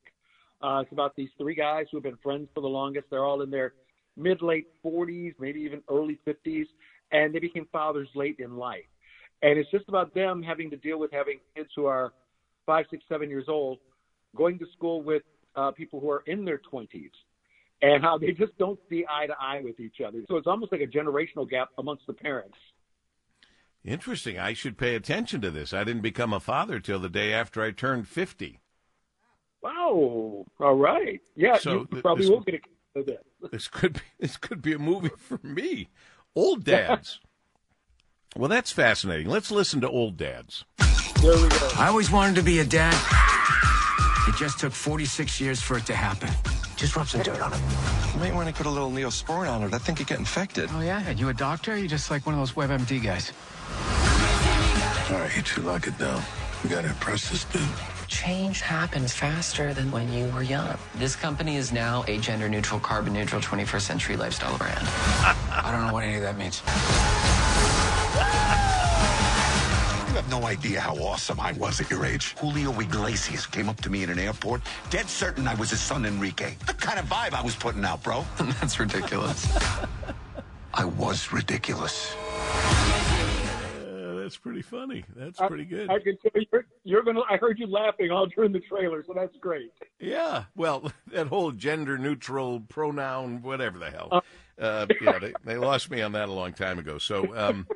[0.61, 3.07] Uh, it's about these three guys who have been friends for the longest.
[3.11, 3.73] They're all in their
[4.15, 6.65] mid late 40s, maybe even early 50s,
[7.11, 8.85] and they became fathers late in life.
[9.41, 12.13] And it's just about them having to deal with having kids who are
[12.65, 13.79] five, six, seven years old,
[14.35, 15.23] going to school with
[15.55, 17.11] uh, people who are in their 20s,
[17.81, 20.21] and how they just don't see eye to eye with each other.
[20.27, 22.57] So it's almost like a generational gap amongst the parents.
[23.83, 24.39] Interesting.
[24.39, 25.71] I should pay attention to this.
[25.71, 28.59] I didn't become a father till the day after I turned 50.
[29.61, 30.45] Wow.
[30.59, 31.21] All right.
[31.35, 33.21] Yeah, So you probably this- will get a of that.
[33.51, 35.89] This could be this could be a movie for me.
[36.35, 37.19] Old dads.
[38.37, 39.27] Well, that's fascinating.
[39.29, 40.65] Let's listen to old dads.
[41.21, 41.69] There we go.
[41.77, 42.93] I always wanted to be a dad.
[44.27, 46.29] It just took 46 years for it to happen.
[46.75, 47.59] Just rub some dirt on it.
[48.13, 49.73] You might want to put a little Neosporin on it.
[49.73, 50.69] I think you get infected.
[50.73, 51.09] Oh, yeah?
[51.11, 51.73] You a doctor?
[51.73, 53.31] or You just like one of those WebMD guys?
[55.11, 56.21] All right, you two lock it down.
[56.63, 57.61] We gotta impress this dude.
[58.07, 60.77] Change happens faster than when you were young.
[60.95, 64.79] This company is now a gender neutral, carbon neutral 21st century lifestyle brand.
[64.81, 66.61] I don't know what any of that means.
[70.09, 72.35] You have no idea how awesome I was at your age.
[72.39, 76.05] Julio Iglesias came up to me in an airport, dead certain I was his son
[76.05, 76.55] Enrique.
[76.65, 78.23] The kind of vibe I was putting out, bro.
[78.37, 79.45] That's ridiculous.
[80.73, 82.15] I was ridiculous.
[82.15, 85.05] Uh, that's pretty funny.
[85.15, 85.89] That's I- pretty good.
[85.89, 87.21] I can tell you, you're, you're gonna.
[87.29, 89.71] I heard you laughing all during the trailer, so that's great.
[89.99, 94.09] Yeah, well, that whole gender neutral pronoun, whatever the hell.
[94.11, 94.21] Uh.
[94.59, 96.97] Uh, yeah, they, they lost me on that a long time ago.
[96.97, 97.67] So um,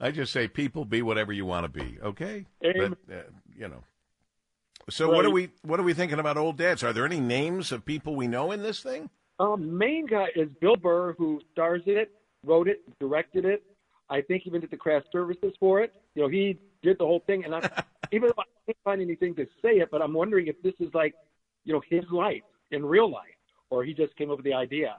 [0.00, 1.98] I just say, people, be whatever you want to be.
[2.02, 2.96] Okay, Amen.
[3.08, 3.22] but uh,
[3.56, 3.82] you know.
[4.88, 6.84] So what are we what are we thinking about old dads?
[6.84, 9.10] Are there any names of people we know in this thing?
[9.38, 12.12] Um, main guy is Bill Burr, who stars in it,
[12.44, 13.64] wrote it, directed it.
[14.08, 15.92] I think even did the craft services for it.
[16.14, 17.68] You know, he did the whole thing, and I,
[18.12, 20.94] even though I can't find anything to say it, but I'm wondering if this is
[20.94, 21.14] like,
[21.64, 23.24] you know, his life in real life,
[23.70, 24.96] or he just came up with the idea.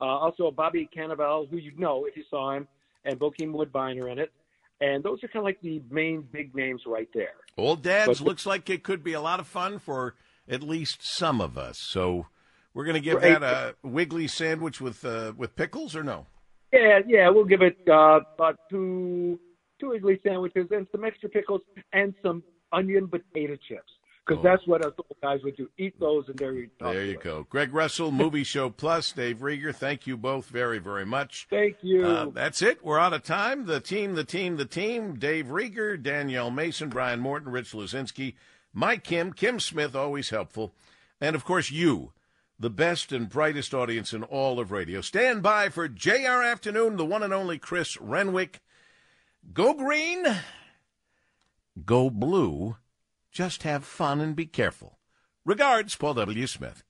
[0.00, 2.66] Uh, also, Bobby Cannavale, who you know if you saw him,
[3.04, 4.32] and Bokeem Woodbine are in it,
[4.80, 7.34] and those are kind of like the main big names right there.
[7.56, 10.14] Old dads But- looks like it could be a lot of fun for
[10.48, 11.78] at least some of us.
[11.78, 12.26] So
[12.74, 13.38] we're going to give Right.
[13.40, 16.26] that a Wigley sandwich with uh, with pickles or no?
[16.72, 19.38] Yeah, yeah, we'll give it uh, about two
[19.78, 21.60] two Wigley sandwiches and some extra pickles
[21.92, 22.42] and some
[22.72, 23.92] onion potato chips
[24.26, 24.42] because Oh.
[24.48, 25.68] that's what us old guys would do.
[25.78, 26.92] Eat those and there you go.
[26.92, 27.46] There you go.
[27.50, 31.46] Greg Russell, Movie Show Plus, Dave Rieger, thank you both very, very much.
[31.50, 32.04] Thank you.
[32.06, 32.84] Uh, that's it.
[32.84, 33.66] We're out of time.
[33.66, 35.18] The team, the team, the team.
[35.18, 38.34] Dave Rieger, Danielle Mason, Brian Morton, Rich Luzinski,
[38.72, 40.72] Mike Kim, Kim Smith, always helpful.
[41.20, 42.12] And of course, you,
[42.58, 45.00] the best and brightest audience in all of radio.
[45.00, 48.60] Stand by for JR Afternoon, the one and only Chris Renwick.
[49.52, 50.24] Go green,
[51.84, 52.76] go blue.
[53.32, 54.98] Just have fun and be careful.
[55.46, 56.46] Regards, Paul W.
[56.46, 56.84] Smith.